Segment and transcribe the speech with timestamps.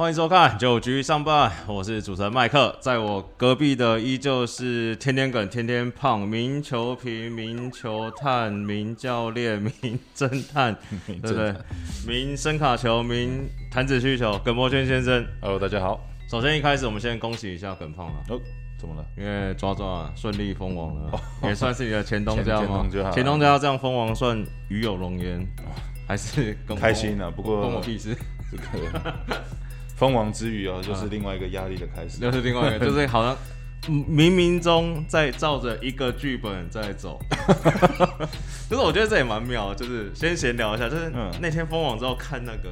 [0.00, 10.74] 欢迎收看九局上半，我是主持人麦克，在我隔壁的依旧是天天梗、天天胖、名球评、名球探、名教练、名侦探，
[11.06, 11.54] 对不对？
[12.08, 15.22] 名声卡球、名弹子需求，耿博轩先生。
[15.42, 16.00] Hello，大家好。
[16.30, 18.40] 首先一开始，我们先恭喜一下耿胖了，哦，
[18.78, 19.04] 怎么了？
[19.18, 23.10] 因为抓抓顺利封王了， 也算是你的前东家吗东家？
[23.10, 25.46] 前东家这样封王算与有荣焉，
[26.08, 27.30] 还是开心啊！
[27.36, 28.16] 不过关我屁事。
[28.50, 29.14] 这个
[30.00, 32.24] 蜂王之余哦，就是另外一个压力的开始。
[32.24, 33.36] 又是另外一个， 就是好像
[33.88, 37.20] 嗯冥冥中在照着一个剧本在走。
[38.70, 41.30] 就是我觉得这也蛮妙的，就是先闲聊一下，就是嗯。
[41.42, 42.70] 那天封王之后看那个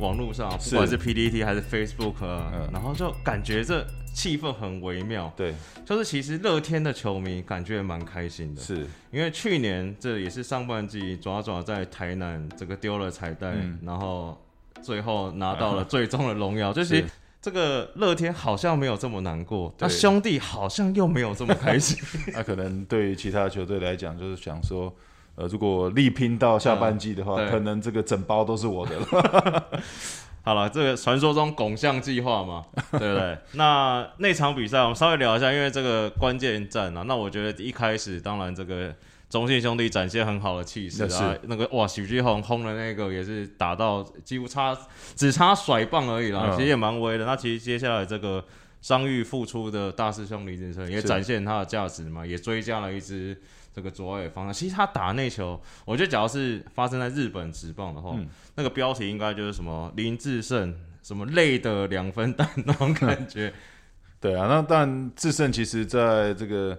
[0.00, 2.68] 网络上，不管是 PPT 还是 Facebook，、啊嗯。
[2.72, 5.32] 然后就感觉这气氛很微妙。
[5.36, 5.54] 对，
[5.86, 8.84] 就是其实乐天的球迷感觉蛮开心的，是。
[9.12, 13.78] 因为去年这也是上半季爪爪在台南这个丢了彩带，嗯。
[13.84, 14.36] 然后
[14.82, 17.04] 最后拿到了最终的荣耀，就是是
[17.40, 21.96] 这个乐天好像没有这么难过，那兄弟好像又没有这么开心。
[22.32, 24.92] 那 可能对于其他球队来讲，就是想说，
[25.36, 29.64] 呃，如果力拼到下半季的话，嗯可能这个整包都是我的了。
[30.42, 32.64] 好了，这个传说中拱象计划嘛，
[32.98, 33.38] 对不对？
[33.52, 38.94] 那那场比赛我们稍微聊一下，因为这个关键战啊，那我觉得一开始当然这个
[39.28, 44.76] 中信兄弟展现很好的气势啊那个哇许继宏轰的那个也是打到几乎差
[45.14, 47.24] 只差甩棒而已啦，嗯其实也蛮威的。
[47.24, 48.44] 那其实接下来这个
[48.80, 53.40] 伤愈复出的大师兄李志胜也展现他的价值嘛，也追加了一支。
[53.70, 63.52] 这个左外方向，其实他打内球，我觉得只要是发生在日本职棒的话，嗯那个标题应该就是什么林志胜什么累的两分弹那种感觉。
[64.18, 66.76] 对啊，那但志，胜其实在这个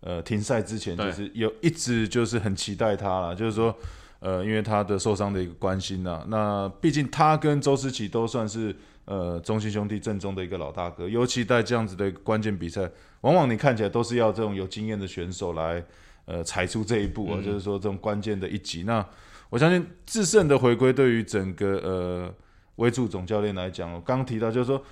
[0.00, 3.74] 呃停赛之前，就是有一直就是很期待他了，就是说
[4.20, 12.90] 呃，因为他的受伤的一个关心呐，那毕竟他跟周思琪都算是呃中信兄弟阵中的一个老大哥，尤其在这样子的关键比赛，
[13.22, 15.84] 往往你看起来都是要这种有经验的选手来
[16.24, 18.84] 呃踩出这一步啊，嗯就是说这种关键的一集。
[18.84, 19.04] 那
[19.48, 22.34] 我相信智胜的回归对于整个呃
[22.76, 24.82] 威助总教练来讲，我刚刚提到就是说。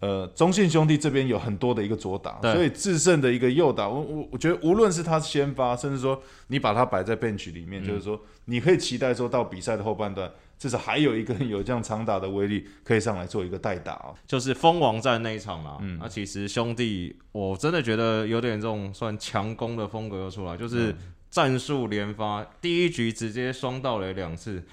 [0.00, 2.54] 呃，中信兄弟这边有很多的一个左打，对。
[2.54, 7.86] 所以智胜的一个右打，我我我觉得无论是他先发，甚至说你把他摆在 bench 里面，嗯。
[7.86, 14.16] 就是说你可以期待说到比赛的后半段，至少还有一个有这样长打的威力，可以上来做一个代打哦。
[14.26, 15.98] 就是蜂王战那一场啦，嗯。
[16.00, 20.96] 那其实兄弟我真的觉得有点这种算强攻的风格又出来，就是
[21.30, 24.64] 战术连发，第一局直接双盗垒两次，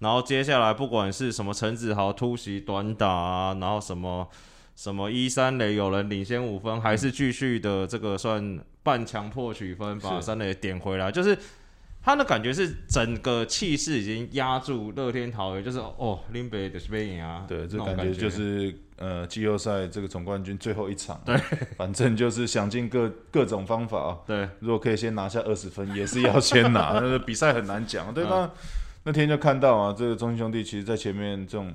[0.00, 4.28] 然后接下来不管是什么陈子豪突袭短打啊，然后什么
[4.76, 11.36] 什么一三垒有人领先五分，还是继续的这个算半强迫取分，把是三垒点回来，就是。
[12.02, 21.36] 他的感觉是整个气势已经压住乐天桃园，就是哦，林北的是被赢啊，对，这感觉就是呃季后赛这个总冠军最后一场， 对，
[21.76, 26.92] 反正就是想尽各各种方法啊，对，如果可以先拿下二十分，也是要先拿。
[26.94, 28.52] 那个比赛很难讲，对嗯吧？
[29.02, 31.74] 那天就看到啊，这个中信兄弟其实在前面这种，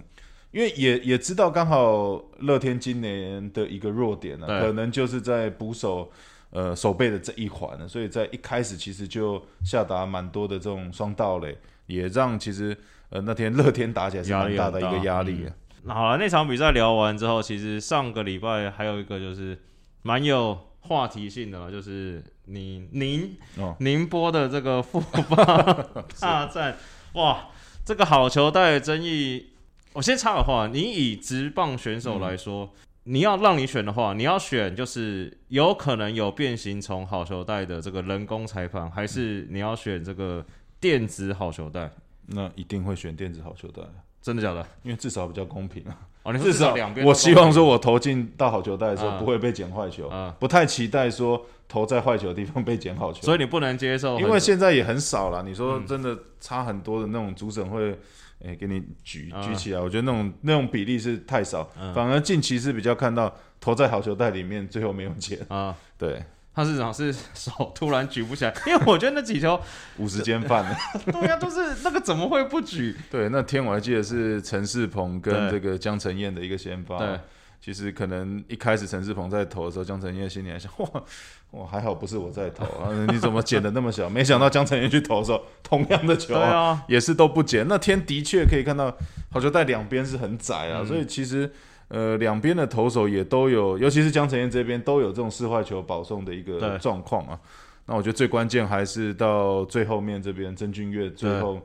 [0.51, 4.59] 因为也也知道刚好乐天今年的一个弱点呢、对。
[4.59, 6.11] 可能就是在捕手
[6.49, 11.57] 呃手背的这一环呢，所以在一开始其实就下达蛮多的这种双盗垒，
[11.87, 12.77] 也让其实
[13.09, 15.53] 呃那天乐天打起来是蛮大的一个压力啊。
[15.83, 19.57] 那好了，那场比赛聊完之后，其实上个礼拜还有一个就是
[20.03, 23.75] 蛮有话题性的了，就是你您哦。
[23.79, 25.25] 宁波的这个富邦
[26.19, 26.77] 大战，
[27.13, 27.47] 哇，
[27.83, 29.50] 这个好球带的争议，
[29.93, 32.69] 我先插个话，你以职棒选手来说。
[33.03, 40.45] 你要让你选的话，你要选就是有可能有变形虫好球带的这个人工裁判，还是你要选这个
[40.79, 41.89] 电子好球带？
[42.27, 43.81] 那一定会选电子好球带，
[44.21, 44.63] 真的假的？
[44.83, 45.97] 因为至少比较公平啊。
[46.21, 53.21] 哦，你至少两边我希望说，我投进到好球带的时候啊不会被捡坏球，啊不太期待说投在坏球的地方被捡好球。
[53.21, 57.97] 所以你不能接受，因为现在也很少了，你说嗯真的差很多的那种主审会，
[58.39, 65.39] 诶、给你举啊举起来，我觉得那种那种比例是太少，嗯反而近期是比较看到投在好球袋里面，最后没有捡。
[65.47, 66.21] 啊，对，
[66.53, 69.57] 他是想是手突然举不起来，因为我觉得那几球，
[69.97, 70.75] 五十间饭了。
[71.09, 72.93] 对呀、就是那个怎么会不举？
[73.09, 76.97] 对，那天我还记得是陈世鹏跟对这个江晨燕的一个先发。
[76.97, 77.19] 对，
[77.61, 81.03] 其实可能一开始陈世鹏在投的时候，江晨燕心里还想： 哇
[81.51, 82.89] 哇，还好不是我在投啊！
[83.11, 84.09] 你怎么捡的那么小？
[84.09, 87.67] 没想到江晨燕去投的时候，同样的球对啊，啊，也是都不捡。
[87.67, 88.91] 那天的确可以看到
[89.29, 91.51] 好球带两边是很窄啊，嗯所以其实
[91.89, 97.39] 呃两边的投手也都有，尤其是江承燕这边都有这种四坏球保送的一对个状况啊。
[97.85, 101.59] 那我觉得最关键还是到最后面这边曾俊岳最后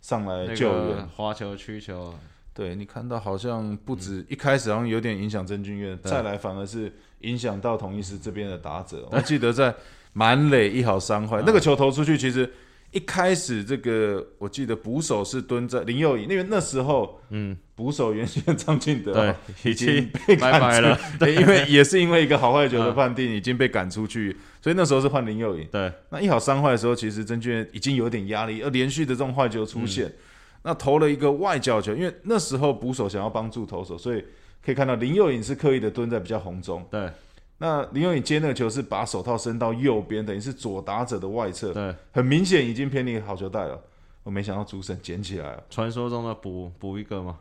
[0.00, 2.12] 上来救援，个滑球、曲球，
[2.60, 9.08] 对你看到好像不止一开始好像有点影响曾俊岳，再来反而是影响到同一师这边的打者。
[9.12, 9.74] 我记得在
[10.12, 12.52] 满垒一好三坏，那个球投出去，其实
[12.90, 19.34] 一开始这个我记得捕手是蹲在林佑颖，因为那时候嗯，捕手原先张进德对
[19.70, 25.66] 已经被拜拜了， 对，因为也是因为一个好坏球的判定已经被赶出去，所以那时候是换林佑颖。
[25.72, 30.12] 对，那一好三坏的时候，其实曾俊已经有点压力，而连续的这种坏球出现。
[30.62, 34.22] 那投了一个外角球，因为那时候捕手想要帮助投手，所以
[34.62, 36.86] 可以看到林佑颖是刻意的蹲在比较红中。
[36.90, 37.10] 对，
[37.56, 41.72] 那林佑颖接那个球是把手套伸到右边，等于是左打者的外侧。
[41.72, 43.80] 对，很明显已经偏离好球带了。
[44.22, 47.38] 我没想到主审捡起来了，传说中的补补一个吗？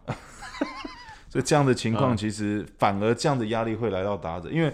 [1.29, 4.73] 所以这样的情况其实反而这样的压力会来到打者，因为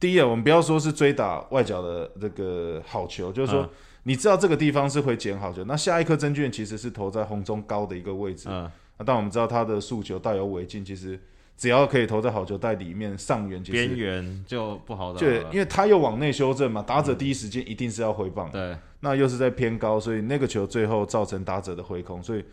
[0.00, 3.68] 第一啊，我们不要说是追打外角的这个好球，就是说。
[4.08, 8.46] 你知道这个地方是会捡好球，那下一颗真卷其实是投在红中高的一个位置。
[8.48, 11.20] 嗯，那但我们知道他的诉求带有违禁，其实
[11.56, 15.18] 只要可以投在好球带里面上缘，边缘就不好打。
[15.18, 18.48] 对，因为他又往内修正嘛，打者第一时间一定是要回棒。
[18.52, 22.44] 对，那又是在偏高，所以那个球最后造成打者的回空，所以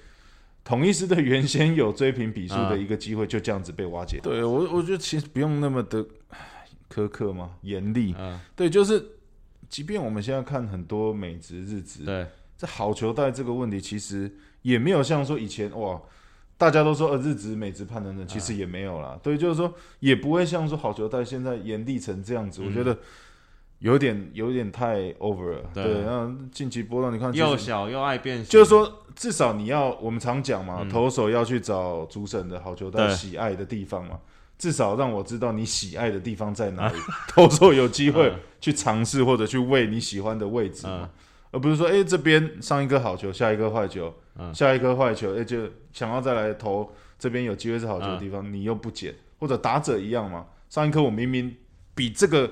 [0.64, 4.20] 统一师的原先有追平比数的一个机会就这样子被瓦解。
[4.24, 6.04] 对我，我觉得其实不用那么的
[6.92, 8.16] 苛刻嘛，严厉。
[8.18, 9.13] 嗯，对，就是。
[9.74, 14.32] 即便我们现在看很多美职、日职，对，这好球带这个问题，其实
[14.62, 16.00] 也没有像说以前哇，
[16.60, 19.20] 大家都说呃日职、美职判等等，其实也没有啦。
[19.24, 22.96] 对，就是说也不会像说好球带现在严厉成这样子，我觉得
[23.80, 25.64] 有点有点太 over 了。
[25.74, 34.20] 对，那近期波动你看又小又爱变，就是说至少你要我们常讲嘛，投手要去找主审的好球带喜爱的地方嘛。
[34.64, 38.32] 至少让我知道你喜爱的地方在哪里， 投手有机会
[38.62, 41.10] 去尝试或者去喂你喜欢的位置嘛，
[41.52, 44.14] 而不是说，哎，这边上一颗好球，下一颗坏球，
[44.54, 46.90] 下一颗坏球，哎，就想要再来投
[47.20, 51.54] 这边有机会是好球的地方，你又不捡，或者打者一样嘛，上一颗我明明
[51.94, 52.50] 比这个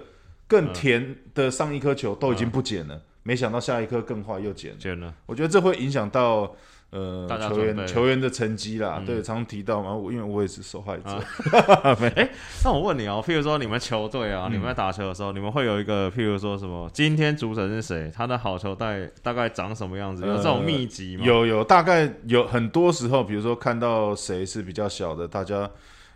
[0.50, 6.54] 更甜的上一颗球都已经不捡了，没想到下一颗更坏又捡，捡了，我觉得这会影响到。
[6.92, 11.24] 呃，球员球员的成绩啦，对，常提到嘛，我因为我也是受害者。
[12.18, 12.30] 哎，
[12.66, 16.90] 那我问你哦，譬如说你们球队啊，你们在打球的时候，你们会有一个譬如说什么？
[16.94, 18.12] 今天主审是谁？
[18.14, 20.28] 他的好球带大概长什么样子？
[20.28, 21.24] 有这种秘籍吗？
[21.26, 25.70] 有有，大概有很多时候，比如说看到谁是比较小的，大家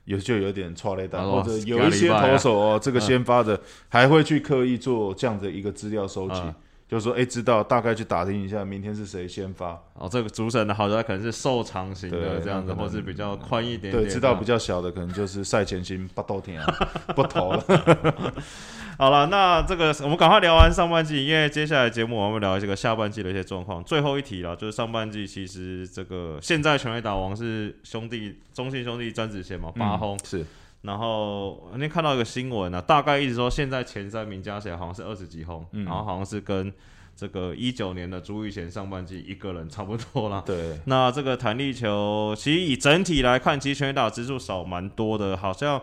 [0.03, 3.57] 有就有点错雷单，或者有一些投手哦，这个先发的
[3.87, 6.41] 还会去刻意做这样的一个资料收集。
[6.87, 9.71] 就是说，哎，知道大概去打听一下，明天是谁先发。
[9.95, 14.03] 哦，这个主审的好像可能是瘦长型的这样子，或是比较宽一点点。
[14.03, 17.63] 对，知道比较小的可能就是赛前先不多天啊，不投了。
[18.97, 23.83] 好了，那这个我们赶快聊完上半季，因为接下来节目我们聊这个下半季的一些状况。
[23.83, 30.45] 最后一题了，就是上半季其实这个现在全垒打王是兄弟中信兄弟詹子贤嘛，八轰是。
[30.85, 36.71] 然后那天看到一个新闻啊，大概一直说现在前三名加起来好像是二十几轰，然后好像是跟
[37.15, 40.43] 这个一九年的朱玉贤上半季一个人差不多啦。
[40.45, 45.81] 对，那这个弹力球其实以整体来看，其实全垒打支数少蛮多的，好像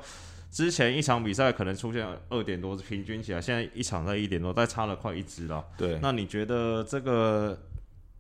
[0.51, 5.65] 之前一场比赛可能出现二点多，平均起来现在一场在一点多，再差了快一支了。
[5.77, 7.59] 对，那你觉得这个？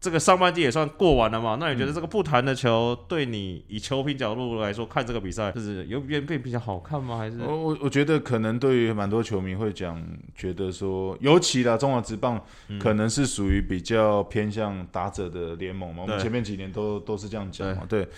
[0.03, 1.57] 这个上半季也算过完了嘛？
[1.61, 7.17] 那你觉得这个不弹的球对你以球评角度来说看这个比赛，就是有变变比较好看吗？
[7.17, 12.45] 还是我我我觉得可能对于蛮多球迷会讲，觉得说，尤其啦，中华职棒
[12.81, 16.03] 可能是属于比较偏向打者的联盟嘛。
[16.03, 17.87] 我们前面几年都都是这样讲嘛。
[17.89, 18.09] 对，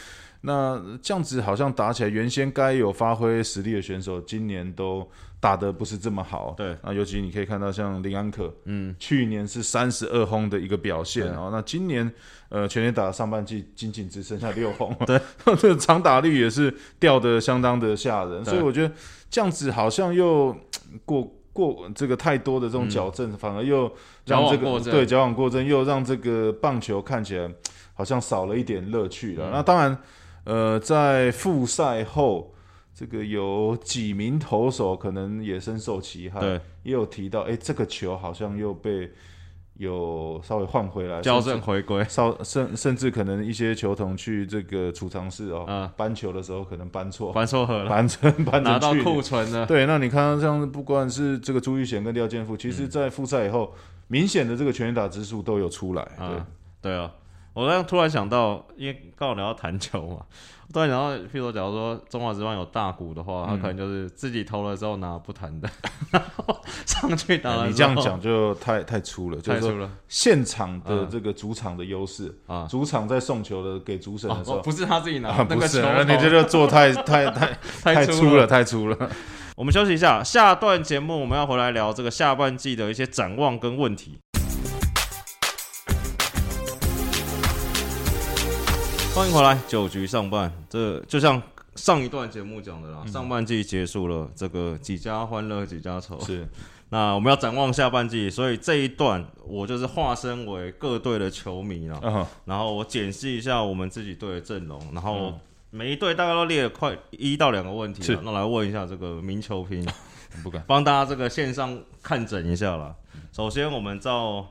[0.45, 5.09] 那这样子好像打起来，原先该有发挥实力的选手，今年都。
[5.41, 6.75] 打的不是这么好，对。
[6.81, 12.11] 啊，尤其你可以看到像林安可，嗯，去年是三十二轰的一个表现哦，那今年
[12.49, 15.21] 呃全年打上半季仅仅只剩下六轰， 对，
[15.61, 18.95] 这个长打率也是掉的相当的吓人，所以我觉得
[19.29, 20.57] 这样子好像又
[21.05, 23.93] 过过这个太多的这种矫正，反而又
[24.25, 27.47] 让这个对矫枉过正，又让这个棒球看起来
[27.93, 29.51] 好像少了一点乐趣了。
[29.53, 29.99] 那当然，
[30.45, 32.51] 呃，在复赛后。
[32.97, 39.11] 这个有几名投手可能也深受其害，对，也有提到，哎，这个球好像又被
[39.79, 49.67] 有稍微换回来，校正回归，稍甚甚至可能一些球童去这个储藏室哦，搬球的时候可能搬错，搬错盒了，搬成 搬拿到库存了。
[49.67, 53.75] 对，那你看到像不管是这个朱玉贤跟廖建富，其实在复赛以后，
[54.07, 56.43] 明显的这个全垒打之数都有出来，对，
[56.81, 57.11] 对啊。
[57.55, 60.23] 我刚刚突然想到，因为刚好聊到弹球嘛，
[60.75, 65.71] 突然想到，譬如说，假如说中华职棒有大股的话，他可能就是自己投了之后拿不弹的，
[66.11, 67.69] 然后上去打了。
[67.69, 77.57] 你这样讲就太太粗了，就是说太粗了现场的这个主场的优势啊主场在送球的给主审的时候，哦不是他自己拿，不是，你这个做太 太太
[77.95, 78.47] 太粗了，。
[78.47, 79.11] 太粗了。
[79.57, 84.19] 我们休息一下，下段节目我们要回来聊这个下半季的一些展望跟问题。
[89.15, 91.41] 欢迎回来，九局上半，这就像
[91.77, 96.19] 上一段节目讲的啦，上半季结束了，这个几家欢乐几家愁。
[96.23, 96.45] 是，
[96.91, 105.33] 那我们要展望下半季，所以这一段我就是化身为各队的球迷啦，嗯，然后我检视一下我们自己队的阵容，然后
[105.71, 109.87] 每一队大概都列了快一到两个问题了，那来问一下这个名球评，
[110.43, 110.61] 不敢。
[110.67, 112.93] 帮大家这个线上看诊一下了。
[113.31, 114.45] 首先我们照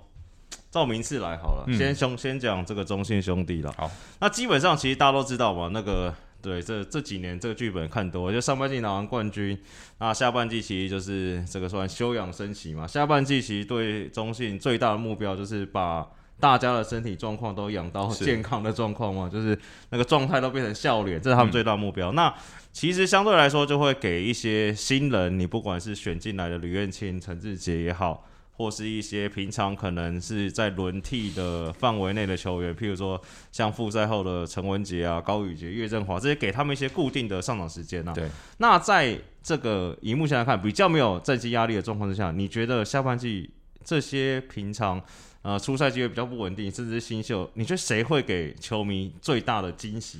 [0.73, 3.71] 照名次来好了，嗯先兄先讲这个中信兄弟了。
[3.77, 6.11] 好，那基本上其实大家都知道嘛，那个
[6.41, 9.55] 对这这几年这个剧本看多了，就上半季拿完冠军，
[9.99, 12.87] 那下半季其实就是这个算休养生息嘛。
[12.87, 16.07] 下半季其实对中信最大的目标就是把
[16.39, 19.55] 大家的身体状况都养到健康的状况嘛，就是
[19.91, 22.11] 那个状态都变成笑脸，这是他们最大目标。
[22.11, 22.33] 嗯那
[22.71, 33.19] 其实相对来说，就会给一些新人，你不管是选进来的吕彦青、陈志杰也好，或是一些平常可能是在轮替的范围内的球员，譬如说
[33.51, 38.13] 像复赛后的陈文杰啊、高宇杰、岳振华这些，给他们一些固定的上场时间啊。
[38.13, 43.49] 对，那在这个以目前来看，比较没有战绩压力的状况之下，你觉得下半季
[43.83, 45.01] 这些平常
[45.41, 50.19] 呃出赛机会比较不稳定，甚至是新秀，你觉得谁会给球迷最大的惊喜？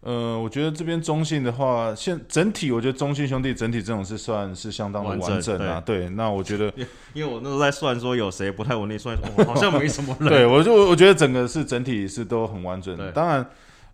[0.00, 5.82] 呃，我觉得这边中信的话，现整体我觉得中信兄弟整体阵容是算是相当的完整啊。
[5.84, 6.72] 对，那我觉得，
[7.12, 10.28] 因为我那时候在算说有谁不太稳定，算哦好像没什么人。
[10.28, 13.10] 对我就我觉得整个是整体是都很完整的。
[13.10, 13.44] 对当然，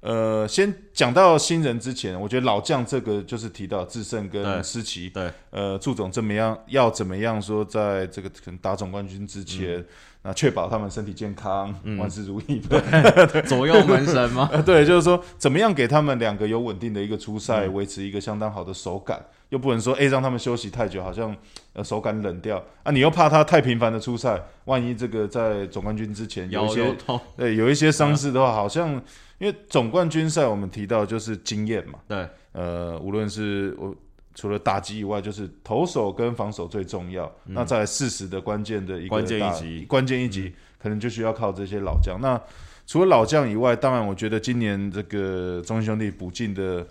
[0.05, 9.87] 呃，先讲到新人之前，我觉得老将这个就是提到智胜跟思琪，对，呃，祝总怎么样，要怎么样说，在这个可能打总冠军之前，嗯。
[10.27, 12.59] 那确保他们身体健康，万事如意。
[13.47, 14.49] 左右门神吗？
[14.51, 21.37] 呃， 对，就是说怎么样给他们两个有稳定的一个出赛，维持一个相当好的手感，又不能说哎让他们休息太久，好像
[21.75, 26.97] 呃手感冷掉啊，你又怕他太频繁的出赛，万一这个在总冠军之前有一些
[27.37, 28.99] 对有一些伤势的话，好像
[29.39, 33.95] 因为总冠军赛我们提到就是经验嘛，对，呃，无论是我
[34.35, 37.31] 除了打击以外，就是投手跟防守最重要。
[37.45, 42.19] 那在适时的关键的一个关键一大击关键一击可能就需要靠这些老将。
[42.21, 42.41] 那
[42.87, 46.87] 除了老将以外，当然我觉得今年这个中信兄弟补进的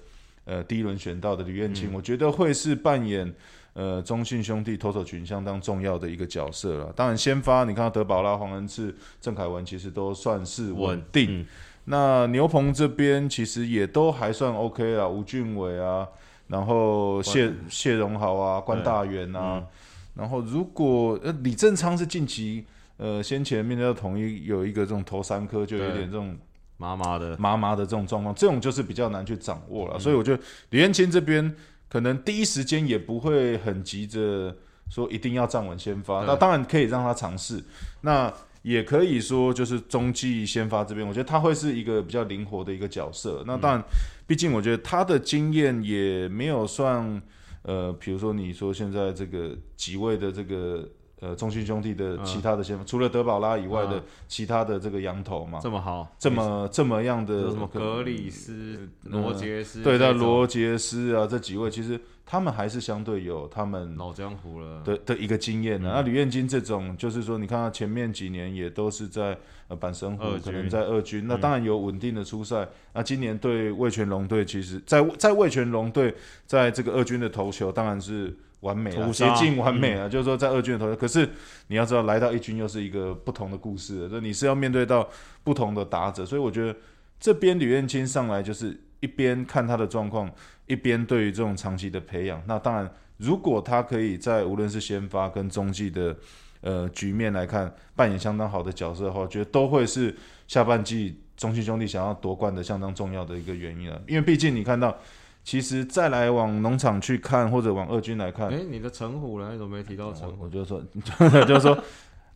[0.45, 3.33] 呃第一轮选到的吕彦青，我觉得会是扮演。
[3.75, 6.93] 呃，中信兄弟投手群相当重要的一个角色了。
[6.95, 11.39] 当然，先发你看到德保拉、黄恩赐、郑凯文，其实都算是稳定。
[11.39, 11.45] 嗯
[11.85, 16.07] 那牛棚这边其实也都还算 OK 啊，吴俊伟啊，
[16.47, 19.67] 然后谢谢荣豪啊，关大元啊，嗯。
[20.15, 22.65] 然后如果呃李正昌是近期
[22.97, 26.37] 呃先前面对到统一有一个这种投三颗就有对点这种
[26.77, 29.99] 麻麻的，麻麻的这种状况，这种就是比较难去掌握嗯了。
[29.99, 31.53] 所以我觉得李彦青这边
[31.89, 34.55] 可能第一时间也不会很急着
[34.89, 36.27] 说一定要站稳先发，对。
[36.27, 37.63] 那当然可以让他尝试，
[38.01, 38.31] 那
[38.63, 43.43] 也可以说就是中继先发这边，我觉得他会是一个比较灵活的一个角色。
[43.45, 43.83] 那当然，
[44.25, 47.21] 毕竟我觉得他的经验也没有算
[47.61, 50.89] 呃，比如说你说现在这个几位的这个。
[51.23, 65.93] 呃，中信兄弟的其他的先发，除了德保拉以外的嗯其他的这个羊头嘛，这么好，这么这么样的什么格里斯、罗杰斯，对，这种到罗杰斯啊这几位，其实他们还是相对有他们老江湖了，的的一个经验的、嗯。
[65.93, 69.37] 那吕彦金这种，就是说，你看他前面几年也都是在
[69.67, 72.67] 呃板神湖二，可能在二军，那当然有稳定的出赛。
[72.93, 76.15] 那今年对魏全龙队，其实在在魏全龙队
[76.45, 80.09] 在这个二军的投球当然是完美接近完美了。
[80.09, 81.29] 就是说在二军的投球，可是
[81.67, 85.07] 你要知道，来到一军又是一个不同的故事了，就你是要面对到
[85.43, 86.75] 不同的打者，所以我觉得
[87.19, 90.31] 这边吕彦青上来就是一边看他的状况，
[90.65, 92.41] 一边对于这种长期的培养。
[92.47, 96.15] 那当然，如果他可以在无论是先发跟中继的
[96.61, 100.15] 呃局面来看，扮演相当好的角色的话，我觉得都会是
[100.47, 104.01] 下半季中信兄弟想要夺冠的相当重要的一个原因了。
[104.07, 104.97] 因为毕竟你看到，
[105.43, 109.51] 其实再来往农场去看，或者往二军来看，哎，你的陈虎呢？
[109.51, 110.45] 你怎么没提到陈虎？
[110.45, 110.81] 我就说，
[111.45, 111.77] 就是说。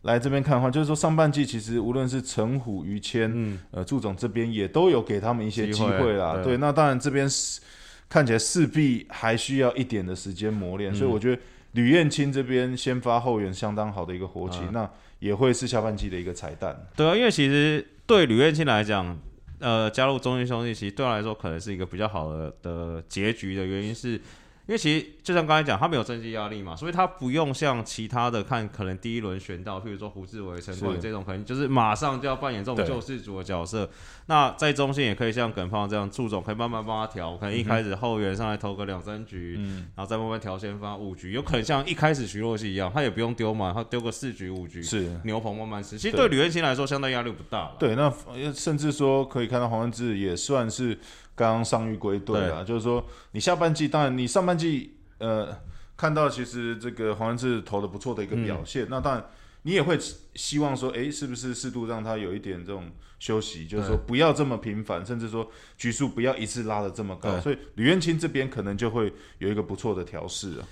[0.02, 6.34] 来这边看的话，就是说上半季其实无论是陈虎、于谦，嗯，呃，祝总这边也都有给他们一些机机会会啦。
[6.34, 7.60] 对对，那当然这边是
[8.08, 16.86] 看起来势必还需要一点的时间磨练，嗯所以我觉得吕燕青这边先发后援相当好的一个活棋，嗯那也会是下半季的一个彩蛋。
[16.94, 19.18] 对啊，因为其实对吕燕青来讲，
[19.58, 24.20] 呃，加入中信兄弟其实对他来说可能是一个比较好的的结局的原因是。
[24.68, 33.88] 因为其实就像刚才讲，他没有政绩压力嘛，所以他不用像其他的看可能第一轮选到，譬如说胡志伟、陈冠这种，可能就是马上就要扮演这种救世主的角色。
[34.26, 39.54] 那在中线也可以像耿胖这样，祝总可以慢慢帮他调，可能一开始后援上来投个两三局，
[39.96, 45.96] 然后再慢慢调先发五局，有可能像一开始徐若曦一样，他也不用丢嘛，他丢个四局五局，是牛棚慢慢吃。
[45.96, 47.72] 其实对吕彦青来说，相对压力不大。
[47.78, 48.12] 对，那
[48.52, 50.98] 甚至说可以看到黄文志也算是
[51.38, 54.94] 刚刚上玉归队啊，就是说你下半季，当然你上半季。
[55.20, 55.48] 呃，
[55.96, 59.24] 看到其实这个黄文志投的不错的一个表现，那当然
[59.62, 59.98] 你也会
[60.36, 70.62] 希望说，哎，是不是适度让他有一点这种休息，就是说不要这么频繁，甚至说局数不要一次拉的这么高，所以吕元清这边可能就会有一个不错的调试啊。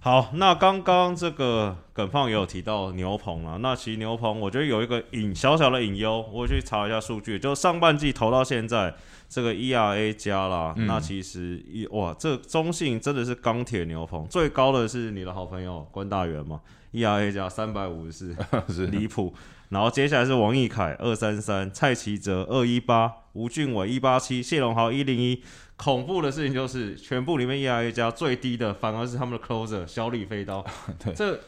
[0.00, 8.94] 好，那刚刚这个耿胖也有提到牛棚了，那其实牛棚我觉得有一个隐小小的隐忧，我去查一下数据，就上半季投到现在。
[9.34, 16.60] 这个 ERA 加啦，那其实一哇，这中信真的是钢铁牛棚，最高的是你的好朋友关大元嘛
[16.92, 19.32] ，ERA 加三百五十四， 离谱。
[19.70, 25.42] 然后接下来是王义凯二三三，蔡奇哲二一八，吴俊伟一八七，谢龙豪一零一。
[25.82, 30.64] 恐怖的事情就是，全部里面 ERA 加最低的反而是他们的 closer 小李飞刀，
[31.02, 31.40] 对这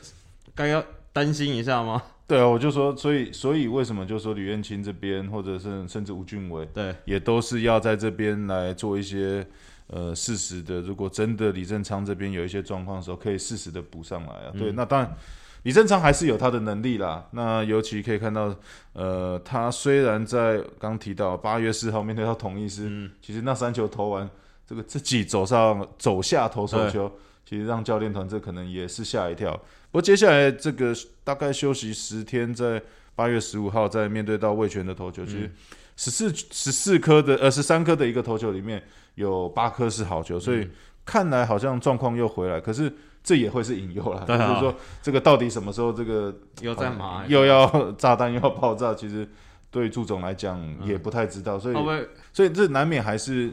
[0.56, 2.02] 该要担心一下吗？
[2.26, 9.46] 对啊，我就说，所以所以为什么就说吕彦青这边，或者是甚至吴俊伟，对，也都是要在这边来做一些
[9.88, 10.80] 呃适时的。
[10.80, 14.52] 如果真的李正昌这边有一些状况的时候，可以适时的补上来啊。
[14.58, 15.16] 对，那当然
[15.64, 17.26] 李正昌还是有他的能力啦。
[17.32, 18.54] 那尤其可以看到，
[18.92, 24.28] 呃，他虽然在刚提到八月四号面对到同一师，其实那三球投完，
[24.66, 27.10] 这个自己走上走下投手球，
[27.44, 29.52] 其实让教练团这可能也是吓一跳。
[29.90, 32.80] 不过接下来这个大概休息十天，在
[33.14, 35.50] 八月十五号再面对到魏权的投球，其实
[35.96, 38.82] 十四十四颗的呃十三颗的一个投球里面
[39.14, 40.68] 有八颗是好球，所以
[41.06, 42.60] 看来好像状况又回来。
[42.60, 42.92] 可是
[43.24, 49.28] 这也会是引诱了，就是说这个到底什么时候这个又在麻又要炸弹又要爆炸，其实
[49.72, 53.52] 对祝总来讲也不太知道，所以所以这难免还是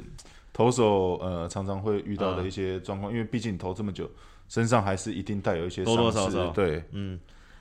[0.53, 4.07] 投手呃常常会遇到的一些状况，因为毕竟投这么久。
[4.49, 6.47] 身上还是一定带有一些多多少少。
[6.47, 7.17] 对，嗯，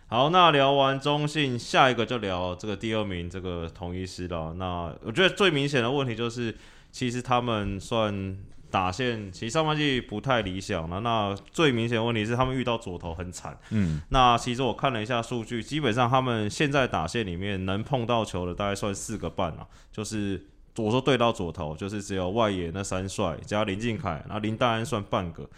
[0.09, 4.53] 好，那聊完中信，下一个就聊这个第二名这个统一师了。
[4.55, 6.53] 那我觉得最明显的问题就是，
[6.91, 8.37] 其实他们算
[8.71, 11.01] 打线，其实上半季不太理想了。
[11.01, 13.59] 那最明显的问题是，他们遇到左投很惨。
[13.71, 25.49] 嗯，那其实我看了一下数据，基本上他们现在打线里面能碰到球的大概算四个半啊，就是我说对到左投，就是只有外野那三帅加林敬凯，然后林大安算半个。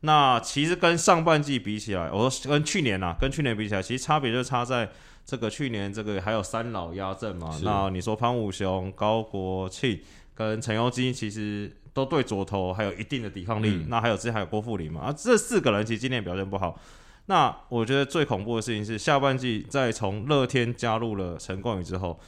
[0.00, 4.88] 那其实跟上半季比起来，我说跟去年啊，跟去年比起来，其实差别就差在
[5.24, 7.58] 这个去年这个还有三老压阵嘛。
[7.64, 10.00] 那你说潘武雄、高国庆
[10.36, 13.84] 跟陈优基，其实都对左投还有一定的抵抗力。
[13.88, 16.78] 那还有之前还有郭富林嘛，啊，这四个人其实今年表现不好。
[17.26, 22.18] 那我觉得最恐怖的事情是下半季再从乐天加入了陈冠宇之后。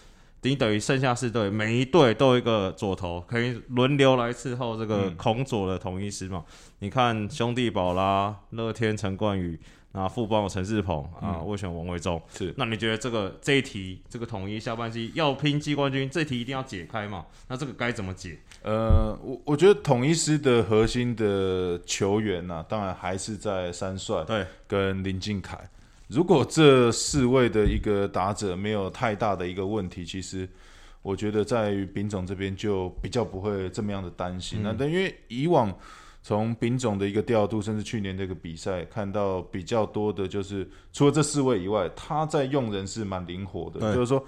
[0.43, 6.43] 你等于剩下四队，每一队都有一个左投，可以轮流来伺候这个孔左的统一师嘛？
[6.79, 9.61] 你看兄弟宝啦、乐天陈冠宇，
[9.93, 12.55] 那富邦陈世鹏啊，我选王维忠，是。
[12.57, 17.27] 那你觉得这个这一题，这个统一下半季要拼季冠军，这题一定要解开嘛？
[17.49, 18.39] 那这个该怎么解？
[18.63, 25.59] 呃，我我觉得统一师的核心的球员呢，当然还是在三帅对跟林敬凯。
[26.07, 30.49] 如果这四位的一个打者没有太大的一个问题，其实
[31.03, 34.61] 我觉得在于丙总这边就比较不会这么样的担心。
[34.63, 35.73] 那但因为以往
[36.23, 44.25] 从丙总的一个调度，甚至去年这个比赛看到比较多的，就是除了这四位以外，他在用人是蛮灵活的，就是说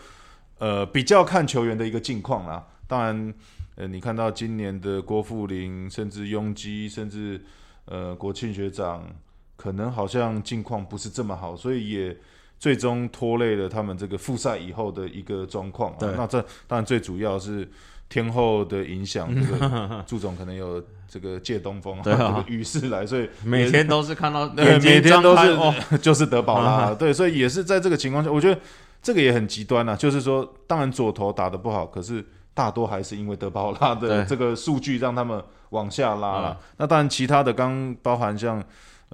[0.59, 2.67] 呃比较看球员的一个境况啦。
[2.87, 3.35] 当然
[3.77, 7.41] 呃你看到今年的郭富林，甚至拥基，甚至
[7.85, 9.07] 呃国庆学长。
[9.55, 12.17] 可能好像境况不是这么好，所以也
[12.59, 15.95] 最终拖累了他们这个复赛以后的一个状况。
[16.01, 17.71] 对，那这当然最主要是
[18.13, 25.59] 天后的影响，这个祝总可能有这个借东风， 这个雨势来，所以每天都是看到， 每天都是
[26.03, 28.61] 就是德保拉，对，所以也是在这个情况下，我觉得
[29.03, 29.97] 这个也很极端啊。
[29.97, 32.23] 就是说，当然左投打的不好，可是
[32.53, 36.61] 大多还是因为德保拉的这个数据让他们往下拉了。
[36.77, 38.63] 那当然，其他的刚包含像。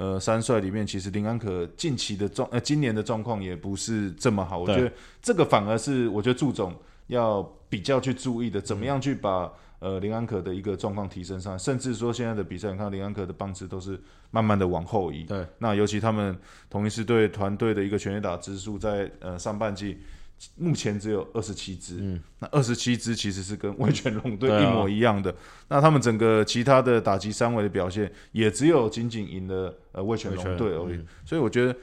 [0.01, 4.57] 呃，三帅里面其实林安可近期的状呃，今年的状况也不是这么好。
[4.57, 6.73] 我觉得这个反而是我觉得祝总
[7.09, 15.25] 要比较去注意的，怎么样去把呃林安可的一个状况提升上，甚至说现在的比赛，你看林安可的棒次都是慢慢的往后移。
[15.25, 16.37] 对，那尤其他们
[16.71, 19.99] 同一支队团队的一个全垒打支数在呃上半季
[20.57, 25.35] 目前只有二十七支，嗯那二十七支其实是跟 味全龙队一模一样的。
[25.69, 30.97] 那他们整个其他的打击三围的表现，也只有仅仅赢了呃味全龙队而已。
[30.97, 31.77] 嗯所以我觉得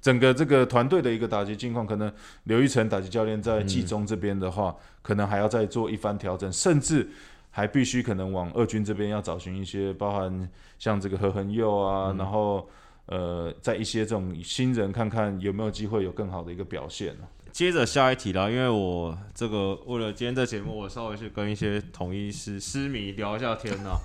[0.00, 2.12] 整个这个团队的一个打击境况，可能
[2.44, 7.08] 刘玉成打击教练在季中这边的话，可能还要再做一番调整，甚至
[7.50, 12.68] 还必须可能往二军这边要找寻一些，包含像这个何恒佑啊，然后。
[13.06, 23.98] 呃，在一些这种新人看看有没有机会有更好的一个表现呢、接着下一题啦，因为我这个为了今天这节目，我稍微去跟一些统一师师迷聊一下天呐、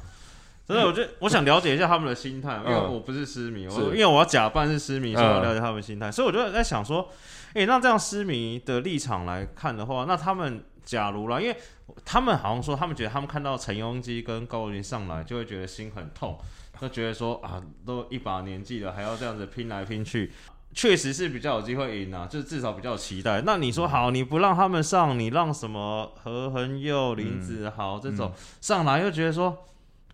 [0.67, 2.93] 真的，我就我想了解一下他们的心态，因为嗯。
[2.93, 7.07] 我不是失迷，我因为我要假扮是失迷，所以了解他们心态，所以我就在想说，
[7.53, 11.55] 诶、那这样失迷的立场来看的话，那他们假如啦，因为
[12.03, 16.37] 他们好像说，他们觉得他们看到陈庸基跟高云上来，就会觉得心很痛，
[16.81, 20.31] 就觉得说啊，都一把年纪了，还要这样子拼来拼去。
[20.73, 23.41] 确实是比较有机会赢啊，就是至少比较有期待。
[23.45, 29.57] 那你说好，你不让他们上，你让什么何恒佑、林子豪这种上来，又觉得说，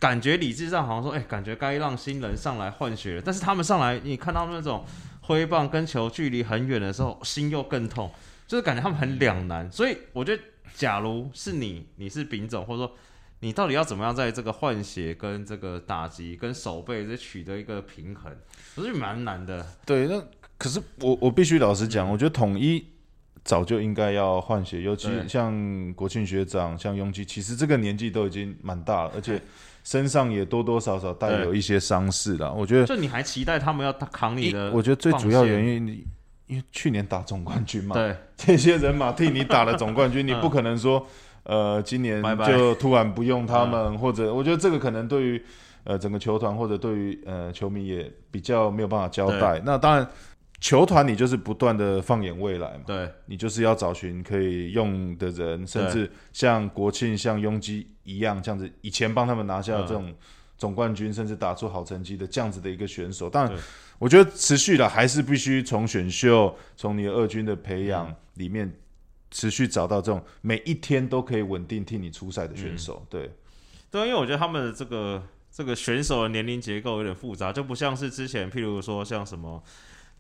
[0.01, 3.21] 感觉理智上好像说，哎、感觉该让新人上来换血了。
[3.23, 4.83] 但是他们上来，你看到那种
[5.21, 8.09] 挥棒跟球距离很远的时候，心又更痛，
[8.47, 9.71] 就是感觉他们很两难。
[9.71, 10.41] 所以我觉得，
[10.73, 12.91] 假如是你，你是丙总，或者说
[13.41, 18.35] 你到底要怎么样在这个换血跟这个打击跟手背这取得一个平衡，
[18.77, 19.63] 我觉得蛮难的。
[19.85, 20.19] 对，那
[20.57, 22.83] 可是我我必须老实讲，我觉得统一
[23.43, 29.39] 早就应该要换血，尤其像国庆学长、像雍基，其实这个年纪都已经蛮大了，而且
[29.83, 32.53] 身上也多多少少带有一些伤势了。
[32.53, 34.71] 我觉得，就你还期待他们要扛你的？
[34.71, 36.07] 我觉得最主要原因，因，你
[36.47, 41.05] 因为去年打总冠军嘛，对 这些人马替你打了总冠军， 你嗯不可能说，
[41.43, 45.43] 呃，今年就突然不用他们，或者我觉得这个可能对于
[45.83, 49.61] 呃整个球团或者对于呃球迷也比较没有办法交代。
[49.65, 50.07] 那当然，
[50.61, 60.15] 球团你就是不断的放眼未来嘛，对你就是要找寻可以用的人，甚至像国庆、像拥基一样，这样子以前帮他们拿下嗯这种
[60.59, 63.27] 总冠军，甚至打出好成绩的这样子的一个选手。
[63.27, 63.57] 当然，
[63.97, 68.71] 我觉得持续的还是必须从选秀、从你的二军的培养里面
[69.31, 73.03] 持续找到这种每一天都可以稳定替你出赛的选手。
[73.09, 73.31] 对，
[73.89, 79.63] 对，因为我觉得他们的这个这个选手的年龄结构有点复杂，就不像是之前，譬如说像什么。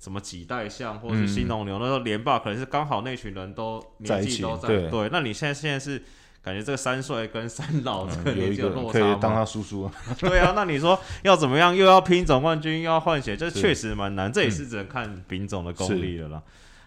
[0.01, 5.09] 什么几代象，或者是新农牛，那时候连霸可能是刚好那群人都年纪都在对对。
[5.11, 6.01] 那你现在现在是
[6.41, 9.19] 感觉这个三岁跟三老这个有一年纪有个可以落差吗？
[9.21, 9.93] 当他叔叔啊。
[10.17, 11.75] 对啊，那你说要怎么样？
[11.75, 14.33] 又要拼总冠军，又要换血，这是确实蛮难。
[14.33, 16.41] 这也是只能看丙总的功力了啦。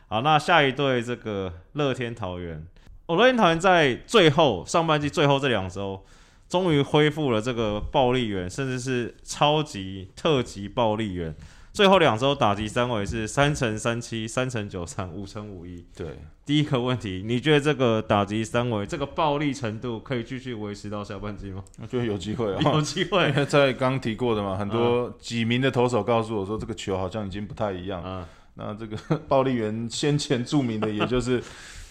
[0.08, 2.66] 好，那下一队这个乐天桃园，
[3.06, 6.04] 哦，乐天桃园在最后上半季最后这两周，
[6.48, 11.32] 终于恢复了这个暴力源，甚至是超级特级暴力源。
[11.74, 15.84] 最后两周打击三围是三乘三七、三乘九三、五乘五一。
[15.96, 16.06] 对，
[16.46, 21.64] 第一个问题，你觉得这个打击三围这个暴力程度可以继续维持到下半季吗？
[21.82, 22.80] 我觉得有机会啊有啊。
[22.80, 23.32] 机会。
[23.46, 28.00] 在刚提过的嘛，很多几名的投手告诉我说，这个球好像已经不太一样。
[28.06, 31.42] 嗯，那这个暴力员先前著名的，也就是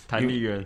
[0.08, 0.64] 弹力员。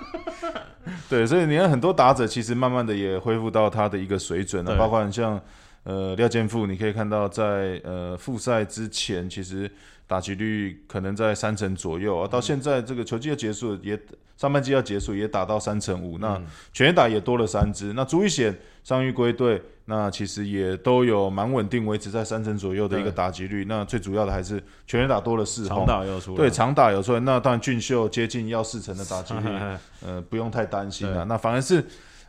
[1.08, 5.40] 对，所以你看很多打者其实慢慢的也恢复到他的一个水准了，对包括你像
[5.88, 9.70] 呃廖健富，你可以看到在呃复赛之前，其实
[10.06, 13.98] 打击率可能在三成左右啊，到现在这个球季要结束也
[14.36, 16.38] 上半季要结束也打到三成五，那
[16.74, 25.86] 全垒打也多了三支，那朱一显伤愈归队，那其实也都有蛮稳定维持在三成左右的一个打击率，那最主要的还是全垒打多了四长轰。
[25.86, 29.48] 打又出来，对，长打有出来，那当然俊秀接近要四成的打击率，
[30.06, 31.24] 呃，不用太担心了。
[31.24, 31.82] 那反而是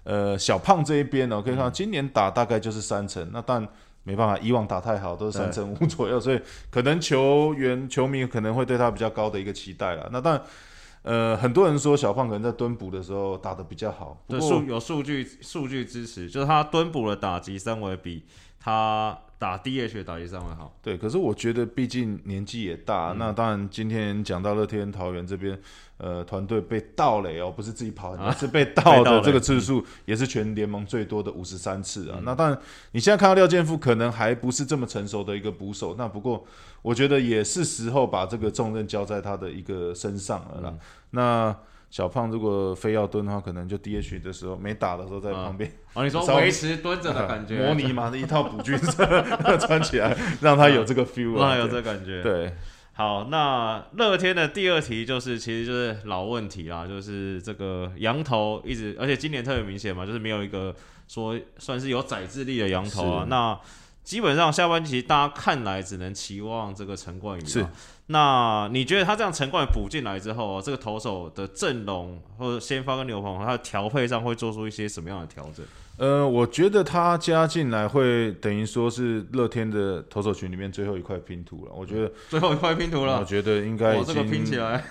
[0.09, 3.67] 呃小胖这一边呢，可以看到今年打大概就是三成，那但
[4.03, 10.09] 没办法，以往打太好都是三成五左右，所以可能球员球迷可能会对他比较高的一个期待了。
[10.11, 10.41] 那但。
[11.01, 18.25] 呃，很多人说小胖可能在蹲捕的时候打的比较好，对数有数据数据支持，就是他蹲捕的打击三围比
[18.59, 20.77] 他打 DH 的打击三会好。
[20.83, 25.57] 对，可是我觉得毕竟年纪也大，那当然今天讲到乐天桃园这边，
[25.97, 32.19] 呃，团队被盗垒哦，不是自己跑，是被盗的这个次数 也是全联盟最多的五十三次啊。
[32.23, 32.59] 那当然，
[32.91, 36.45] 你现在看到廖健富可能还不是这么成熟的一个捕手，那不过
[36.81, 40.73] 我觉得也是时候把这个重任交在他的一个身上了啦。
[41.11, 41.55] 那
[41.89, 52.21] 小胖如果非要蹲的话，可能就 DH 的时候没打的时候在旁边哦，你说维持蹲着的感觉，模拟嘛，一套补军色穿起来， 让他有这个 feel 啊， 让他有对这感觉。
[52.21, 52.53] 对。
[52.93, 60.75] 好，那乐天的第二题就是，其实就是老问题啦，就是这个羊头一直，而且今年特别明显嘛，就是没有一个
[61.07, 63.25] 说算是有宰制力的羊头啊。
[63.29, 63.57] 那
[64.09, 67.63] 基本上下半季大家看来只能期望这个陈冠宇是。
[68.07, 75.63] 那你觉得他这样陈冠宇补进来之后，这个投手的阵容或者先发跟牛棚，他的调配上会做出一些什么样的调整？
[75.97, 81.71] 呃，我觉得他加进来会等于说是乐天的投手群里面最后一块拼图了。
[81.75, 84.83] 我觉得，最后一块拼图了我，觉得应该哇，已这个拼起来，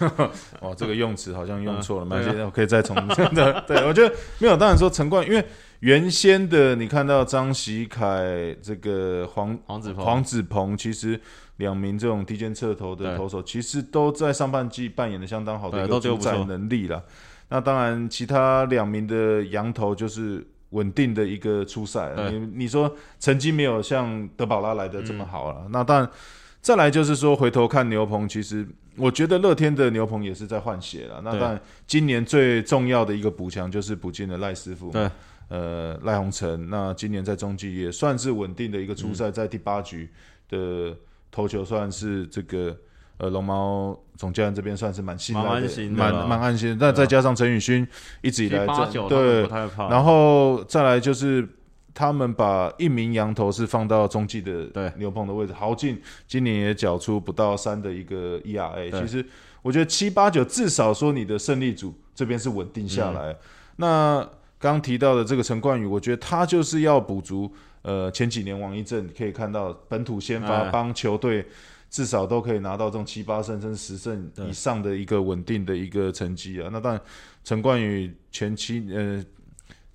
[0.60, 3.64] 哦，这个用词好像用错了，嗯蛮对啊现在可以再重真的。
[3.66, 5.44] 对，我觉得没有，当然说陈冠，因为
[5.80, 11.20] 原先的你看到张喜凯这个黄黄子鹏，黄子鹏，其实
[11.56, 17.02] 两名这种低肩侧投的投手，其实都在上半季扮演的相当好的一个主宰能力了。
[17.48, 22.14] 那当然，其他两名的羊头就是稳定的一个出赛。
[22.16, 26.08] 对你你说成绩没有像德保拉来的这么好嗯了，那当然
[26.62, 31.20] 再来就是说回头看牛棚，其实我觉得乐天的牛棚也是在换血了。
[31.24, 34.90] 那对当然，今年最重要的一个补强就是补进了赖师傅。
[34.90, 35.08] 对
[35.48, 40.08] 呃，赖鸿成，那今年在中继也算是稳定的一个出赛，在第八局
[40.48, 40.96] 的
[41.30, 42.74] 投球算是这个
[43.18, 46.76] 呃龙猫总教练这边算是蛮信赖蛮安的，蛮心的啦蛮安心的。
[46.80, 47.86] 那再加上陈宇勋
[48.22, 48.66] 一直以来
[49.10, 49.46] 对
[49.90, 51.46] 然后再来就是
[51.94, 59.24] 他们把一名羊头是放到中继的对牛棚的位置，豪进今年也缴出不到三的一个 ERA，其实
[59.62, 63.36] 我觉得七八九至少说你的胜利组这边是稳定下嗯来。
[63.76, 64.28] 那
[64.58, 67.52] 刚提到的这个陈冠宇，我觉得他就是要补足
[67.82, 71.46] 呃前几年王一正可以看到本土先发哎帮球队。
[71.92, 76.70] 至少都可以拿到这种七八胜甚至十胜以上的一个稳定的一个成绩啊。
[76.72, 77.02] 那当然，
[77.44, 79.22] 陈冠宇前期呃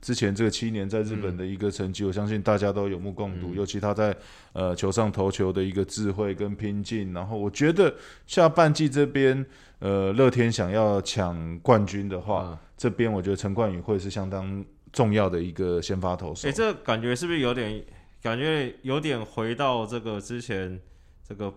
[0.01, 3.53] 之前这个七年在日本的一个成绩，我相信大家都有目共睹。
[3.53, 4.15] 尤其他在
[4.53, 7.93] 呃球上投球的一个智慧跟拼劲，然后我觉得
[8.25, 9.45] 下半季这边
[9.79, 16.47] 呃乐天想要抢冠军的话，嗯这边我觉得陈冠宇会是相当重要的一个先发投手。
[16.47, 17.83] 哎、这感觉是不是有点
[18.21, 20.79] 感觉有点回到这个之前
[21.27, 21.51] 这个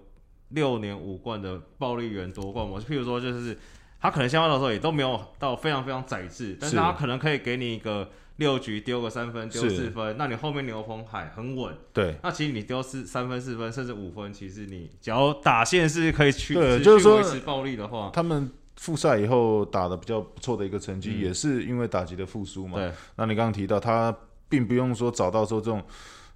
[0.48, 2.86] 六年五冠的暴力员夺冠模式？
[2.86, 3.56] 譬如说，就是
[4.00, 11.76] 他可能先发的时候也都没有到非常非常窄制，但是是他可能可以给你一个六局丢个三分，丢四分，那你后面牛棚海很稳。
[11.92, 21.20] 对，那其实你丢四三分、四分，甚至五分，其实你只要打线是可以去持续对就是说维持暴力的话，他们复赛以后打的比较不错的一个成绩，嗯。
[21.20, 22.78] 也是因为打击的复苏嘛。
[22.78, 22.90] 对。
[23.16, 24.16] 那你刚刚提到，他
[24.48, 25.82] 并不用说找到说这种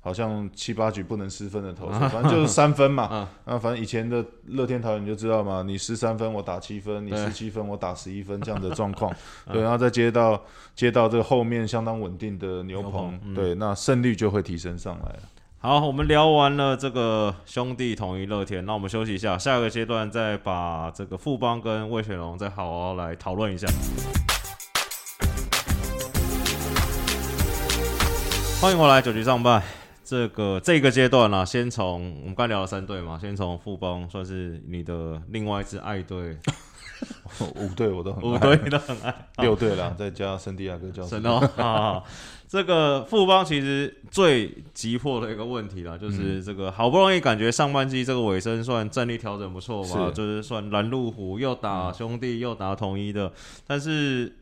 [0.05, 3.09] 好像七八局不能失分的投手，反正就是三分嘛。
[3.11, 9.11] 嗯那反正以前的乐天桃园你就知道嘛，你失三分我打七分，你对失七分我打十一分这样的状况。
[9.49, 10.39] 嗯对，然后再接到
[10.77, 15.21] 接到这个后面相当稳定的牛牛棚对，那胜率就会提升上来了。
[15.59, 23.67] 好，我们聊完了这个兄弟统一乐天，那我们休息一下，下个阶段再把这个富邦跟魏雪龙再好好来讨论一下。
[28.61, 29.63] 欢迎回来九局上半，
[30.15, 36.39] 这个这个阶段呢、先从我们刚聊了三队嘛，先从富邦算是你的另外一支爱队，
[37.57, 39.13] 五队我都很爱，五队都很爱。
[39.43, 41.27] 六队啦，再加圣地亚哥教授神。
[41.27, 42.01] 哦啊！
[42.47, 53.33] 这个富邦其实最急迫的一个问题啦，就是这个好不容易感觉上半季这个尾声算战力调整不错嘛，是就是算拦路虎又打兄弟又打统一的，
[53.67, 54.33] 但是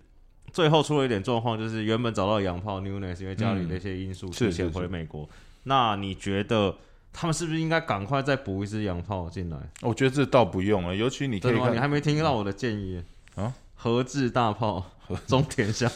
[0.53, 5.27] 最后出了一点状况，就是原本找到洋炮 Newness，因为家里的一些因素是提前回美国。
[5.65, 6.77] 那你觉得
[7.13, 9.57] 他们是不是应该赶快再补一支洋炮进来？
[9.83, 11.65] 我觉得这倒不用了，尤其你可真的吗？
[11.65, 13.03] 以看你还没听到我的建议
[13.35, 13.53] 啊？
[13.75, 14.85] 合制大炮
[15.27, 15.91] 中田香。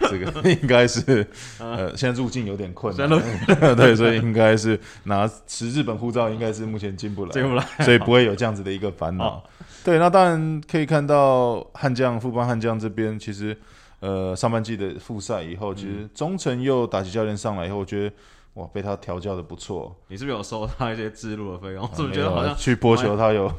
[0.00, 1.26] 这个应该是
[1.58, 9.42] 呃，现在入境有点困难现在， 对，所以应该是拿持日本护照，应该是目前进不来，进不来，所以不会有这样子的一个烦恼。
[9.82, 13.56] 对，那当然可以看到悍将富邦悍将这边，其实
[14.04, 18.14] 呃上半季的复赛以后，其实中诚又打击教练上来以后，我觉得
[18.54, 21.82] 哇被他调教的不错，你是不是有收他一些资助的费用？
[21.82, 23.50] 啊是不是觉得好像去波球他有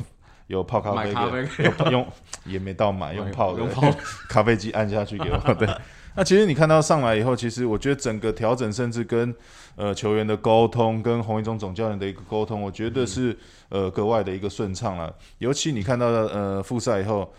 [0.47, 2.07] 有泡咖啡买咖啡有用
[2.45, 3.81] 也没到买用泡的 用泡
[4.29, 5.53] 咖啡机按下去给我。
[5.55, 5.67] 对，
[6.15, 9.33] 那其实你看到上来以后，其实我觉得整个调整，甚至跟
[9.75, 13.35] 呃球员的沟通，跟洪一中总教练的一个沟通，我觉得是、
[13.69, 15.11] 呃格外的一个顺畅了。
[15.39, 17.33] 尤其你看到呃复赛以后。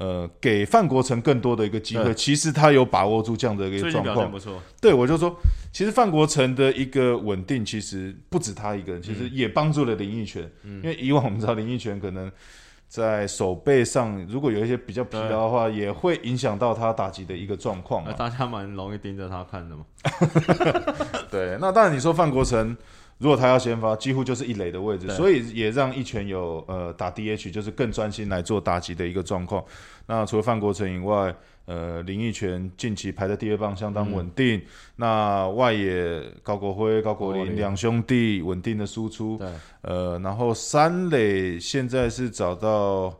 [0.00, 4.30] 呃，给范国成更多的一个机会，其实他有把握住这样的一个状况。
[4.30, 5.36] 不错，对，我就说，
[5.72, 10.48] 其实范国成的一个稳定，其实不止他一个人，其实也帮助了林奕泉。
[10.62, 12.30] 因为以往我们知道林奕泉可能
[12.86, 18.04] 在手背上，如果有一些比较疲劳的话，也会影响到他打击的一个状况。
[18.06, 19.84] 那大家蛮容易盯着他看的嘛。
[21.28, 22.76] 对，那当然你说范国成，
[23.18, 29.64] 如果他要先发，几乎就是一垒的位置，所以也让一拳有呃打 DH，就是更专心来做打击的一个状况。
[30.06, 31.34] 那除了范国成以外，
[31.66, 34.62] 呃，林奕泉近期排在第二棒，相当稳定。
[34.96, 37.56] 那外野高国辉、高国林林。
[37.56, 39.36] 两兄弟稳定的输出。
[39.36, 39.48] 对，
[39.82, 43.14] 呃，然后三垒现在是找到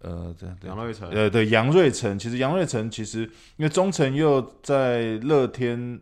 [0.00, 0.68] 呃，对对。
[0.68, 3.20] 杨瑞成，呃，对，杨瑞成，其实杨瑞成其实
[3.56, 6.00] 因为中诚又在乐天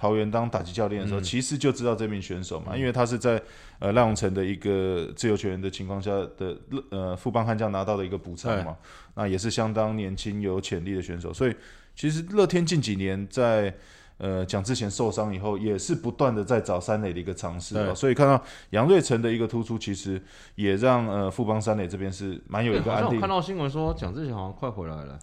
[0.00, 1.22] 桃园当打击教练的时候，嗯。
[1.22, 3.40] 其实就知道这名选手嘛，因为他是在
[3.78, 6.56] 呃赖永成的一个自由球员的情况下的
[6.90, 8.76] 呃富邦悍将拿到的一个补偿嘛，
[9.14, 11.54] 那也是相当年轻有潜力的选手，所以
[11.94, 13.74] 其实乐天近几年在。
[14.22, 20.22] 呃，蒋志贤受伤以后，也是不断的在找三垒的一个尝试啊，所以看到杨瑞成的一个突出，其实
[20.56, 23.14] 也让呃富邦三垒这边是蛮有一个安定。
[23.14, 25.18] 我看到新闻说蒋志贤好像快回来了，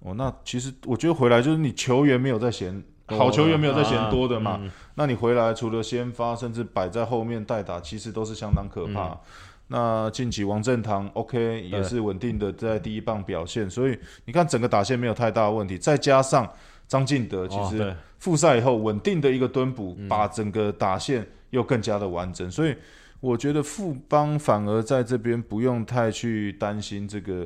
[0.00, 9.08] 哦，那其实我觉得回来就是你球员没有在嫌多好球员没有在嫌啊多的嘛，嗯那你回来除了先发，甚至摆在后面代打，其实都是相当可怕。
[9.08, 9.18] 嗯。
[9.68, 16.48] 那近期王振堂 OK 也是稳定的在第一棒表现，所以你看整个打线没有太大的问题，再加上
[16.86, 22.76] 张进德其实复赛以后稳定的一个蹲捕，把整个打线又更加的完整，所以
[23.18, 27.44] 我觉得富邦反而在这边不用太去担心这个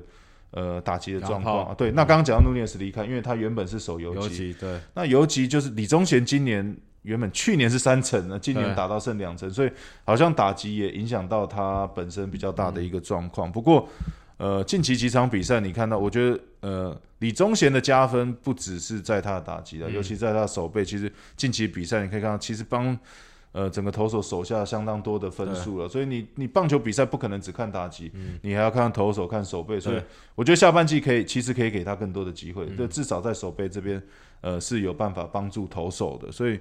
[0.53, 1.67] 呃打击的状洋况。
[1.67, 9.71] 啊对，那刚刚讲到努涅斯离开，因为他原本是守游尤击，对，那游击就是李宗贤今年原本去年是三成呢，今年打到剩两成，所以
[10.05, 13.51] 好像打击也影响到他本身比较大的一个状况。
[13.51, 13.89] 不过，
[14.37, 22.99] 呃，近期几场比赛你看到，我觉得呃李宗贤的加分不只是在他的打击了，嗯尤其在他的手背，其实近期比赛你可以看到，其实帮。
[23.53, 30.01] 呃，整个投手手下相当多的分数了，所以你你棒球比赛不可能只看打击，你还要看投手、看手背，所以
[30.37, 34.01] 我觉得下半季可以，其实可以给他更多的机会，就至少在手背这边，
[34.41, 36.31] 呃，是有办法帮助投手的。
[36.31, 36.61] 所以，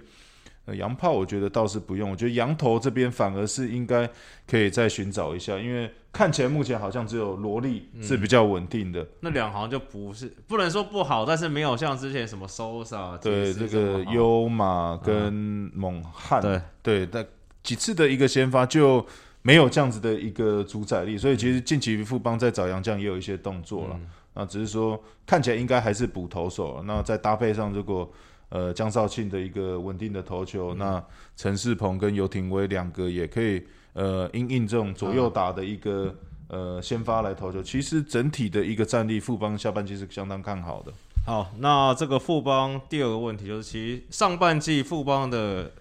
[0.70, 4.08] 呃，洋炮我觉得倒是不用，我觉得羊头这边反而是应该
[4.48, 9.06] 可以再寻找一下，因为看起来目前好像只有萝莉是比较稳定的。
[9.22, 15.34] 那两行就不是不能说不好，但是没有像之前什么 Sosa 对，这个优马跟
[15.74, 17.26] 猛汉，对对，但
[17.64, 19.04] 几次的一个先发就
[19.42, 24.00] 没有这样子的一个主宰力，所以其实近期富邦在找洋将也有一些动作了。
[24.36, 28.10] 那只是说看起来应该还是补投手，那再搭配上如果
[28.50, 31.04] 呃江少庆的一个稳定的投球，那
[31.36, 36.16] 陈世鹏跟尤廷威两个也可以呃因应这种左右打的一个、
[36.48, 40.92] 呃先发来投球，其实整体的一个战力富邦下半季是相当看好的。
[41.26, 45.72] 好，那这个富邦第二个问题就是，其实上半季富邦的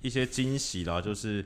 [0.00, 1.44] 一些惊喜啦，就是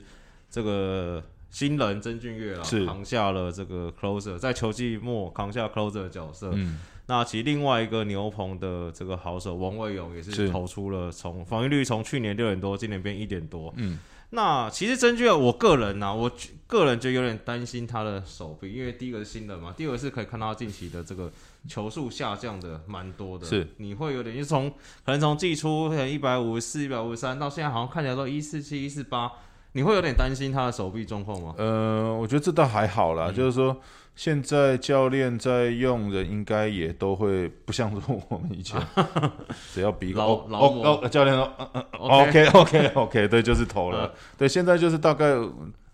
[0.49, 6.51] 这个新人曾俊岳啦，扛下了这个 closer，在球季末扛下 closer 的角色。
[6.53, 13.73] 嗯，那其实另外一个牛棚的这个好手王卫勇也是是投出了从防御率从去年六点多，今年变一点多。
[13.77, 13.97] 嗯，
[14.29, 21.31] 那其实真俊岳，我个人呐、我觉个人就有点担心他的手臂，因为第一个是新人嘛，第二个是可以看到他近期的这个
[21.67, 23.47] 球速下降的蛮多的。
[23.47, 24.69] 是，你会有点，就从
[25.03, 29.31] 可能从季初可能一百五十四、一百五十三，到现在好像看起来都一四七、一四八，
[29.71, 31.55] 你会有点担心他的手臂状况吗？
[31.57, 33.75] 呃，我觉得这倒还好嗯啦，就是说
[34.19, 38.77] 现在教练在用人，应该也都会不像说我们以前
[39.73, 44.11] 只要比个劳哦劳模哦哦，教练说 嗯嗯 OK OK OK 对，就是投了嗯。
[44.37, 45.33] 对，现在就是大概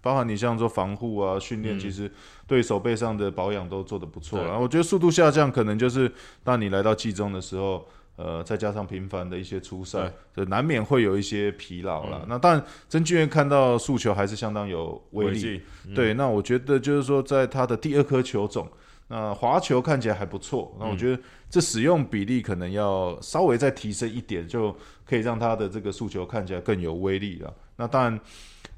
[0.02, 2.12] 包含你像说防护啊、训练，嗯其实
[2.48, 4.60] 对手背上的保养都做得不错对了。
[4.60, 6.12] 我觉得速度下降，可能就是
[6.44, 7.88] 当你来到季中的时候。
[8.18, 12.26] 呃，再加上频繁的一些出赛，就难免会有一些疲劳了。
[12.30, 15.62] 那当然，曾俊彦看到诉求还是相当有威力，际
[15.94, 18.70] 对，那我觉得就是说，在他的第二颗球种，
[19.08, 20.76] 那滑球看起来还不错。
[20.80, 24.76] 那我觉得这使用比例可能要稍微再提升一点，就
[25.06, 27.54] 可以让他的这个诉求看起来更有威力了。
[27.76, 28.20] 那当然，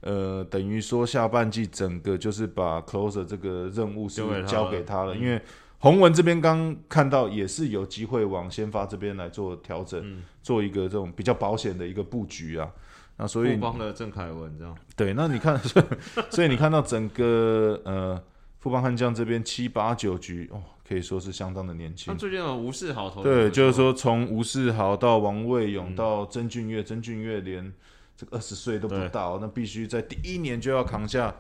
[0.02, 5.40] 呃，等于说下半季整个就是把 closer 这个任务是交给他交给他了，因为
[5.80, 12.72] 洪文这边刚看到也是有机会往先发这边来做调整，做一个这种比较保险的一个布局啊。
[13.18, 15.60] 那所以富邦的郑凯文这样，对，那你看，
[16.30, 18.24] 所以你看到整个呃
[18.60, 22.18] 富邦悍将这边七八九局哦，可以说是相当的年轻那轻。
[22.20, 27.74] 最近有吴世豪投，对，就是，说从吴世豪到王卫勇嗯到曾俊岳，曾俊岳连
[28.16, 31.34] 这个二十岁都不到，那必须在第一年就要扛下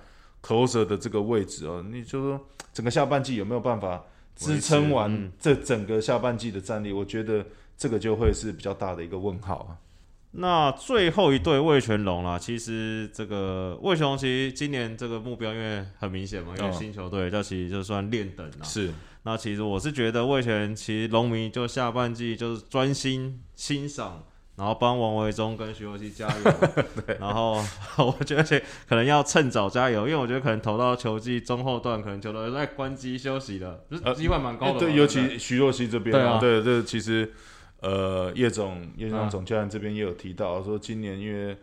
[0.43, 1.86] closer 的这个位置哦。
[1.88, 4.04] 你就说整个下半季有没有办法
[4.38, 6.93] 支撑完嗯这整个下半季的战力？
[6.93, 7.45] 我觉得
[7.78, 9.76] 这个就会是比较大的一个问号啊。
[10.32, 18.63] 那最后一队魏全龙啦，其实这个魏全龙其实今年这个目标因为很明显嘛，因为哦新球队，这其实就算练等啦。
[18.63, 24.23] 是，那其实我是觉得魏全其实龙迷就下半季就是专心欣赏
[24.58, 26.44] 然后帮王维忠跟徐若曦加油。
[27.06, 27.64] 对然后
[27.98, 34.80] 我觉得且可能要趁早加油，因为我觉得可能投到球季中后段，可能球队在关机休息了，就是机会蛮高的嘛。
[34.80, 37.32] 对，尤其徐若曦这边对啊对，这其实
[37.82, 41.56] 呃，叶总叶总总教练这边也有提到说，今年因为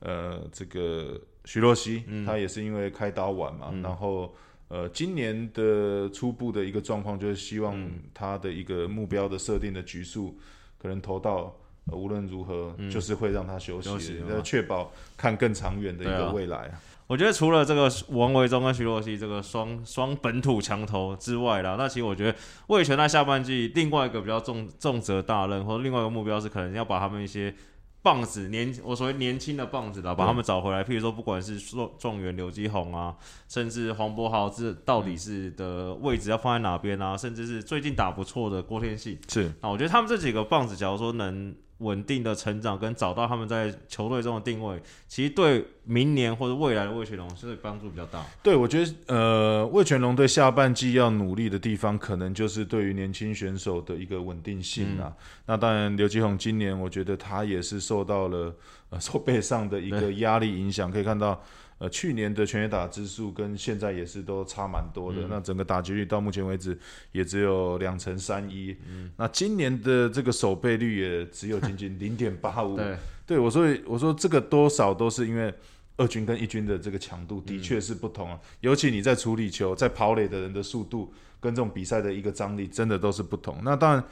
[0.00, 4.34] 呃这个徐若曦嗯他也是因为开刀晚嘛，然后
[4.66, 10.36] 呃今年的初步的一个状况就是希望嗯他的一个目标的设定的局数
[10.82, 11.56] 可能投到。
[11.86, 16.80] 呃无论如何，就是会让他休息要确保看更长远的一个未来啊。
[17.06, 27.52] 我觉得除了这个王维忠跟徐若曦这个双双本土强投之外啦，那其实我觉得魏权在下半季另外一个比较重重责大任，或者另外一个目标是可能要把他们一些
[28.00, 30.84] 棒子年我所谓年轻的棒子啦，把他们找回来。
[30.84, 33.16] 譬如说，不管是状状元刘基宏啊，
[33.48, 48.24] 甚至黄博豪这到底是的位置要放在哪边啊，甚至是最近打不错的郭天信，是，那我觉得他们这几个棒子，假如说能稳定的成长，跟找到他们在球队中的定位，其实对明年或者未来的魏全龙是帮助比较大。
[48.42, 55.12] 对，我觉得呃，魏全龙对下半季要努力的地方，可能就是对于年轻选手的一个稳定性啊。
[55.46, 58.54] 那当然，刘继宏今年我觉得他也是受到了
[58.90, 61.42] 呃手背上的一个压力影响，可以看到。
[61.80, 65.26] 呃，去年的全垒打支数跟现在也是都差蛮多的。
[65.30, 66.78] 那整个打击率到目前为止
[67.10, 68.76] 也只有两成三一。
[68.86, 72.76] 嗯那今年的这个守备率也只有仅仅 零点八五。
[72.76, 75.50] 对，对我所以我说这个多少都是因为
[75.96, 81.10] 二军跟一军的这个强度的确是不同啊，尤其你在处理球、在跑垒的人的速度
[81.40, 83.58] 跟这种比赛的一个张力，真的都是不同。
[83.64, 84.04] 那当然，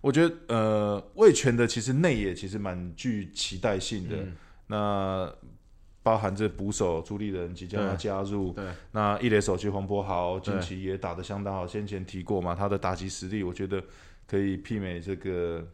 [0.00, 4.16] 我觉得呃，魏权的其实内野其实蛮具期待性的，
[4.66, 5.32] 那
[6.02, 13.82] 包含着捕手朱立人即将要加入，对，那一垒手去黄博豪近期也打得相当好，先前提过嘛，他的打击实力我觉得
[14.26, 15.64] 可以媲美这个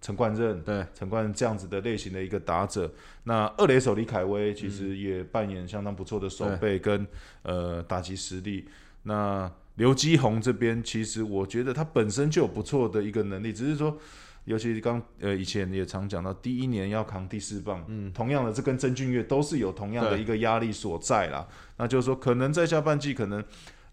[0.00, 0.62] 陈冠任。
[0.62, 2.92] 对，陈冠这样子的类型的一个打者，
[3.24, 7.06] 那二垒手李凯威其实也扮演相当不错的手背跟、
[7.42, 8.68] 呃打击实力。
[9.04, 13.98] 那刘基宏这边，其实我觉得他本身就有不错的一个能力，只是说，
[14.44, 21.46] 尤其刚呃以前也常讲到，第一年要扛第四棒，嗯，同样的，这跟曾俊岳都是有同样的一个压力所在啦。
[21.76, 23.44] 那就是说，可能在下半季，可能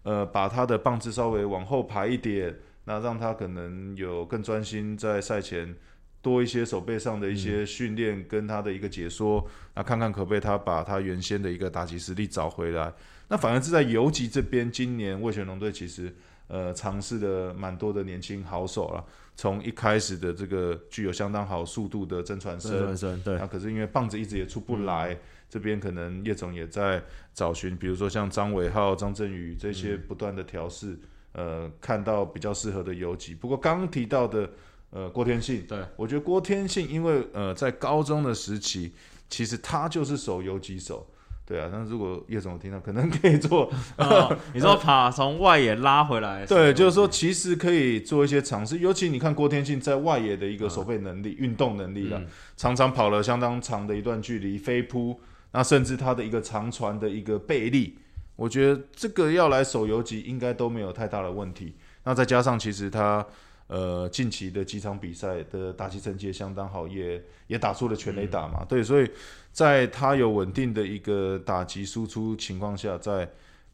[0.02, 5.76] 呃把他的棒次稍微往后排一点，那让他可能有更专心在赛前。
[6.22, 9.42] 多一些手背上的一些训练跟他的一个解说，
[9.74, 12.92] 那看看可不可以他把他原先的一个打击实力找回来。
[13.28, 16.14] 那反而是在游击这边，今年魏全龙队其实
[16.46, 19.02] 呃尝试了蛮多的年轻好手了。
[19.40, 25.18] 从一开始的这个具有相当好速度的曾传郑生，对那可是因为棒子一直也出不来，
[25.48, 30.94] 这边可能叶总也在找寻，比如说像张伟浩、张振宇这些不断的调试，
[31.32, 33.34] 呃，看到比较适合的游击。
[33.34, 34.50] 不过刚刚提到的
[34.90, 38.92] 呃郭天信，对，我觉得郭天信因为呃在高中的时期，
[39.30, 41.10] 其实他就是守游击手。
[41.50, 52.22] 对啊，那如果叶总有听到，可能可以做 哦你说把从外野拉回来， 对，就是说，其实可以做一些尝试，尤其你看郭天信在外野的一个守备能力、运、动能力了，
[52.56, 55.20] 常常跑了相当长的一段距离飞扑，
[55.50, 57.98] 那甚至他的一个长传的一个背力，
[58.36, 61.74] 我觉得这个要来手游级应该都没有太大的问题。
[62.04, 63.26] 那再加上其实他
[63.70, 69.08] 呃近期的几场比赛的打击成绩也相当好，也也打出了全垒打嘛，对，所以
[69.52, 73.30] 在他有稳定的一个打击输出情况下，在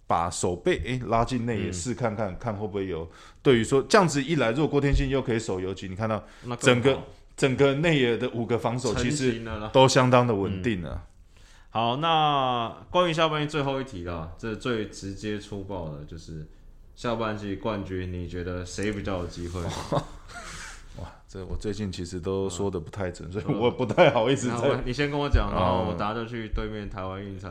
[0.06, 3.08] 把手背诶拉进内野试看看，看会不会有。
[3.42, 6.22] 对于说这样子一来，如果郭天信又可以守游击，你看到
[6.60, 7.02] 整个
[7.36, 9.42] 整个内野的五个防守其实。
[9.72, 11.02] 都相当的稳定了。
[11.70, 16.46] 好，那关于下半季最后一题啦，这最直接粗暴的就是
[16.96, 19.60] 下半季冠军，你觉得谁比较有机会？
[20.98, 24.50] 哇，这我最近其实都说的不太准，所以我不太好意思
[24.84, 27.50] 你先跟我讲，然后哦我答就去对面台湾运彩。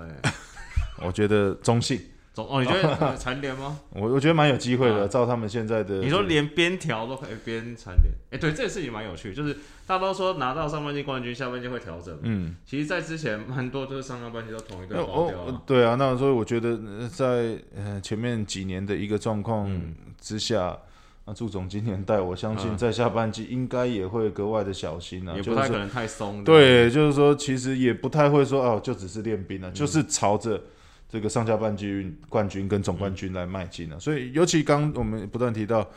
[1.06, 2.02] 我觉得中信，
[2.36, 3.80] 总哦，你觉得呃 蝉联吗？
[3.92, 5.04] 我我觉得蛮有机会的。
[5.04, 9.54] 啊照他们现在的，你说连边调都可以边蝉联，哎、对，这个事情蛮有趣，就是
[9.88, 12.14] 大家都说拿到上半季冠军，下半季会调整。
[12.24, 15.54] 嗯，其实，在之前蛮多就是上下半季都同一队那包掉了。
[15.54, 19.72] 哦对啊，那所以我觉得呃在呃前面几年的一个状况
[20.20, 20.78] 之下，
[21.26, 26.44] 那祝总今年带，我相信嗯在下半季应该也会格外的小心啊，也不太可能太松。
[26.44, 30.62] 对，就是说其实也不太会说哦，就只是练兵嗯了，就是朝着
[31.08, 34.00] 这个上下半季冠军跟总冠军来迈进了。
[34.00, 35.88] 所以尤其刚我们不断提到，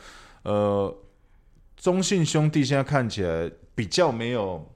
[0.43, 0.95] 呃，
[1.77, 4.69] 中信兄弟现在看起来比较没有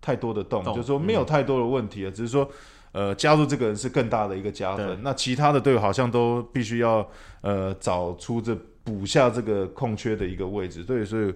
[0.00, 2.50] 太多的动，就是说没有太多的问题啊，只是说。
[2.96, 4.96] 呃，加入这个人是更大的一个加分。
[5.02, 7.04] 那其他的队友好像都必须要
[7.40, 10.84] 呃找出这补下这个空缺的一个位置。
[10.84, 11.34] 对，所以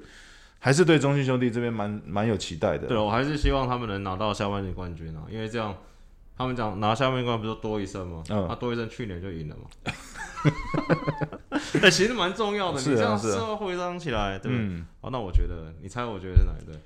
[0.61, 2.87] 还是对中信兄弟这边蛮蛮有期待的。
[2.87, 5.75] 对，我还是希望他们能拿到下半季冠军啊，因为这样
[6.39, 8.23] 他们讲拿下半季冠不是多一胜吗？
[8.31, 9.93] 嗯他多一胜去年就赢了嘛。
[11.83, 14.67] 哎，其实蛮重要的，你这样是啊社会章起来，对不对？
[14.67, 16.81] 嗯，好，那我觉得，你猜我觉得是哪一队？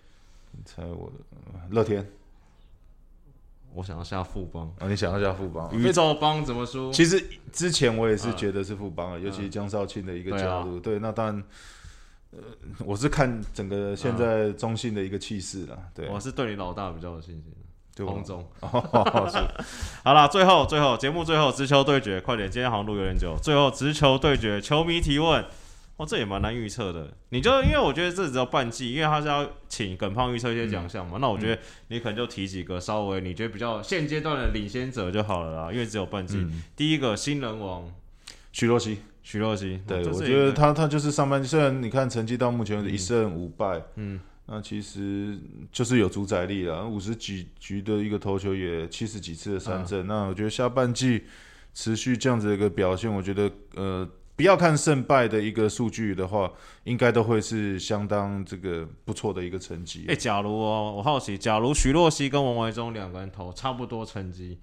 [0.53, 2.11] 你猜我的呃乐天
[3.75, 4.89] 我想要下富邦，啊？
[4.89, 5.71] 你想要下富邦？
[5.75, 6.91] 宇宙帮怎么说？
[6.93, 7.23] 其实
[7.53, 11.45] 之前我也是嗯觉得是富邦啊，尤其江少庆的一个加入，对，那当然，
[12.31, 12.39] 呃，
[12.87, 17.53] 我是看整个现在中信的一个气势了，对，我是对你老大比较有信心。
[17.95, 19.39] 对我洪总，哦是。
[20.03, 23.37] 好啦，最后最后节目最后直球对决，快点，今天好像录有点久。
[23.43, 25.45] 最后直球对决，球迷提问，
[25.97, 27.13] 哦，这也蛮难预测的。
[27.29, 36.39] 你就因为我觉得这只要半季，因为他是要请耿胖预测一些奖项嘛，那我觉得你可能就提几个稍微你觉得比较现阶段的领先者就好了啦，因为只有半季。
[36.39, 37.85] 嗯，第一个新人王。
[38.55, 45.39] 徐若曦，徐若曦，对我觉得他他就是上半季，虽然你看成绩到目前为止一胜五败，嗯那其实
[45.71, 51.25] 就是有主宰力了，五十几局的一个投球也七十几次的三嗯振，那我觉得下半季
[51.73, 54.09] 持续这样子的一个表现，我觉得呃。
[54.35, 56.51] 不要看胜败的一个数据的话，
[56.85, 60.07] 应该都会是相当这个不错的一个成绩。
[60.09, 64.59] 哎、假如哦，我好奇，假如徐若曦跟王维忠两个人投差不多成绩，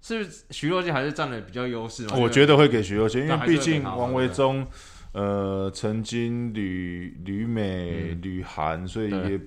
[0.00, 2.16] 是不是徐若曦还是占了比较优势嘛？
[2.16, 4.64] 我觉得会给徐若曦，因为毕竟王维忠，
[5.12, 9.40] 呃，曾经旅旅美、嗯旅韩，所以也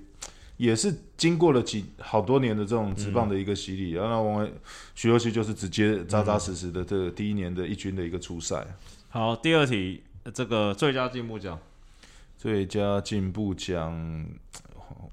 [0.57, 3.91] 也是经过了几好多年的这种职棒的一个洗礼。
[3.91, 4.53] 然后王维
[4.95, 8.66] 徐若曦就是直接扎扎实实的这个第一年的一军的一个初赛，
[9.09, 11.59] 好，第二题，呃这个最佳进步奖，
[12.38, 14.26] 最佳进步奖。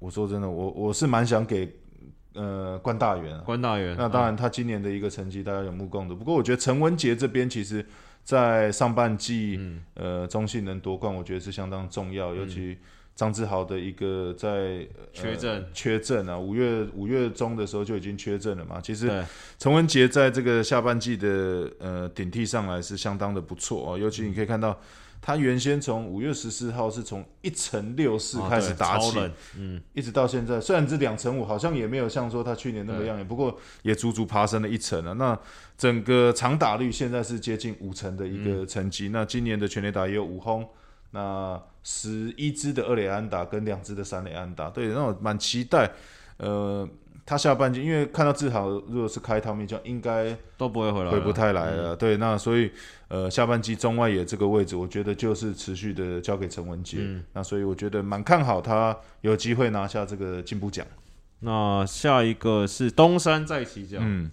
[0.00, 1.74] 我说真的，我我是蛮想给
[2.34, 3.96] 呃关大元啊，关大元。
[3.98, 6.14] 那当然，他今年的一个成绩大家有目共睹。
[6.14, 7.84] 不过，我觉得陈文杰这边其实，
[8.28, 12.34] 在上半季，嗯呃，中信能夺冠，我觉得是相当重要。
[12.34, 12.76] 尤其
[13.14, 18.82] 张志豪的一个在、呃缺阵缺阵啊，五月五月中的时候就已经缺阵了嘛。
[18.82, 19.24] 其实对，
[19.58, 24.78] 陈文杰在这个下半季的呃顶替上来是相当的不错哦，尤其你可以看到。
[25.20, 29.18] 他原先从五月十四号是从一乘六四哦开始打起，
[29.56, 35.14] 嗯，一直到现在，虽然是两成五，好像也没有像说他去年那么样眼，不过也足足爬升了一层了。
[35.14, 35.38] 那
[35.76, 39.08] 整个长打率现在是接近五成的一个成绩。
[39.08, 40.66] 那今年的全垒打也有五轰，
[41.10, 45.90] 那十一支的二垒安打跟两支的三垒安打，对，那我蛮期待。
[46.38, 46.88] 呃，
[47.28, 51.94] 他下半季因为看到志豪如果是开汤面酱，应该都不会回来，回不太来了。
[51.94, 52.70] 对，那所以
[53.08, 56.96] 呃下半季中外野这个位置，我觉得就是持续的交给陈文杰。
[57.00, 60.86] 嗯那所以我觉得蛮看好他有机会拿下这个进步奖。
[61.40, 64.30] 那下一个是东山再起奖，嗯，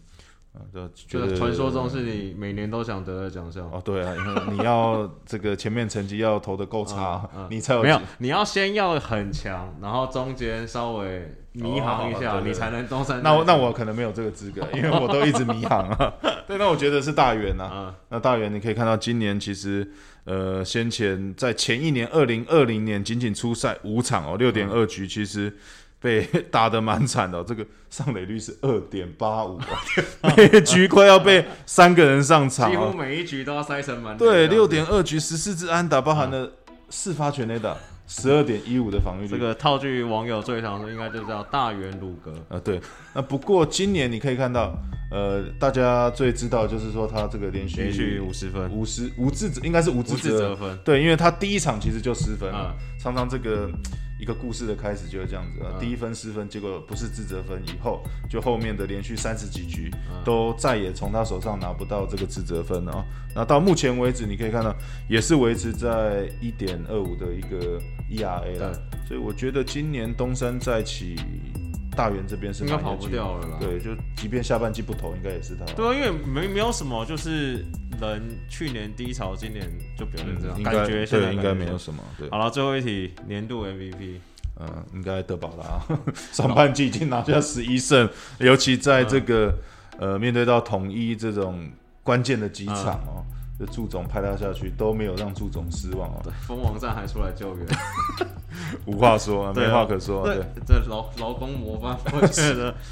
[0.56, 3.70] 啊，就觉得这传说中是你每年都想得的奖项。
[3.70, 13.22] 哦，对啊，因为你要 这个前面成绩要投的够差，嗯嗯你才有没有，你要先要很强，然后中间稍微迷航一下，你才能东山。
[13.22, 16.14] 那我那我可能没有这个资格，因为我都一直迷航啊。
[16.47, 17.72] 对，那我觉得是大元啊。
[17.74, 19.89] 嗯，那大元你可以看到，今年其实
[20.26, 25.56] 呃，先前在前一年二零二零年仅仅出赛五场哦，六点二局，其实
[26.06, 29.60] 被打得蛮惨的哦、 这个上垒率是二点八五，
[30.38, 32.95] 每局快要被三个人上场几乎哦。
[32.95, 34.16] 每一局都要塞成满。
[34.16, 36.51] 对，六点二局十四支安打，包含了
[36.91, 37.76] 四发全垒打，
[38.08, 39.30] 十二点一五的防御率。
[39.30, 42.32] 这个套句网友最常说，应该就叫大圆鲁格。
[42.49, 42.80] 啊，对，
[43.16, 44.78] 那不过今年你可以看到，
[45.12, 50.78] 呃，大家最知道就是说他这个连续连续五十分，五十无自责，应该是无无自责自责分。
[50.86, 53.70] 对，因为他第一场其实就失分了，嗯常常这个
[54.20, 60.24] 一个故事的开始就是这样子啊，嗯第一分失分，结果不是自责分，以后就后面的连续三十几局嗯。
[60.24, 63.05] 都再也从他手上拿不到这个自责分了啊。
[63.36, 64.74] 那到目前为止，你可以看到
[65.09, 68.74] 也是维持在一点二五的一个 ERA 了，
[69.07, 71.16] 所以我觉得今年东山再起，
[71.95, 73.57] 大元这边是应该跑不掉了啦。
[73.59, 75.65] 对，就即便下半季不投，应该也是他。
[75.73, 77.65] 对啊，因为没没有什么，就是
[78.01, 79.65] 人去年低潮，今年
[79.97, 82.03] 就表现这样，感觉现在对，应该没有什么。
[82.17, 84.19] 对，好了，最后一题，年度 MVP，
[84.59, 85.87] 嗯，应该得保了啊！
[86.31, 89.57] 上半季已经拿下十一胜，尤其在这个、
[89.97, 91.69] 呃面对到统一这种
[92.03, 93.23] 关键的几场哦，
[93.58, 97.68] 这祝总派他下去都没有让祝总失望哦，蜂王战还出来救援，
[98.86, 100.26] 无话说，对啊没话可说。
[100.26, 102.76] 对，这劳劳工模范，我觉得。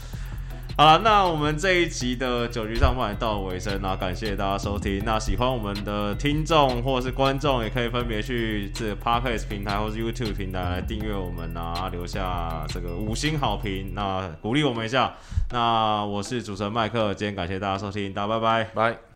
[0.76, 5.04] 好了，那我们这一集的九局上半也到了尾声啦，感谢大家收听。
[5.06, 15.14] 那喜欢我们的听众或者是观众，也可以分别去这个 Podcast 平台或是 YouTube 平台来订阅我们啊，留下这个五星好评，那鼓励我们一下。
[15.52, 18.64] 那我是主持人麦克，今天感谢大家收听，大家拜拜。
[18.74, 19.13] 拜。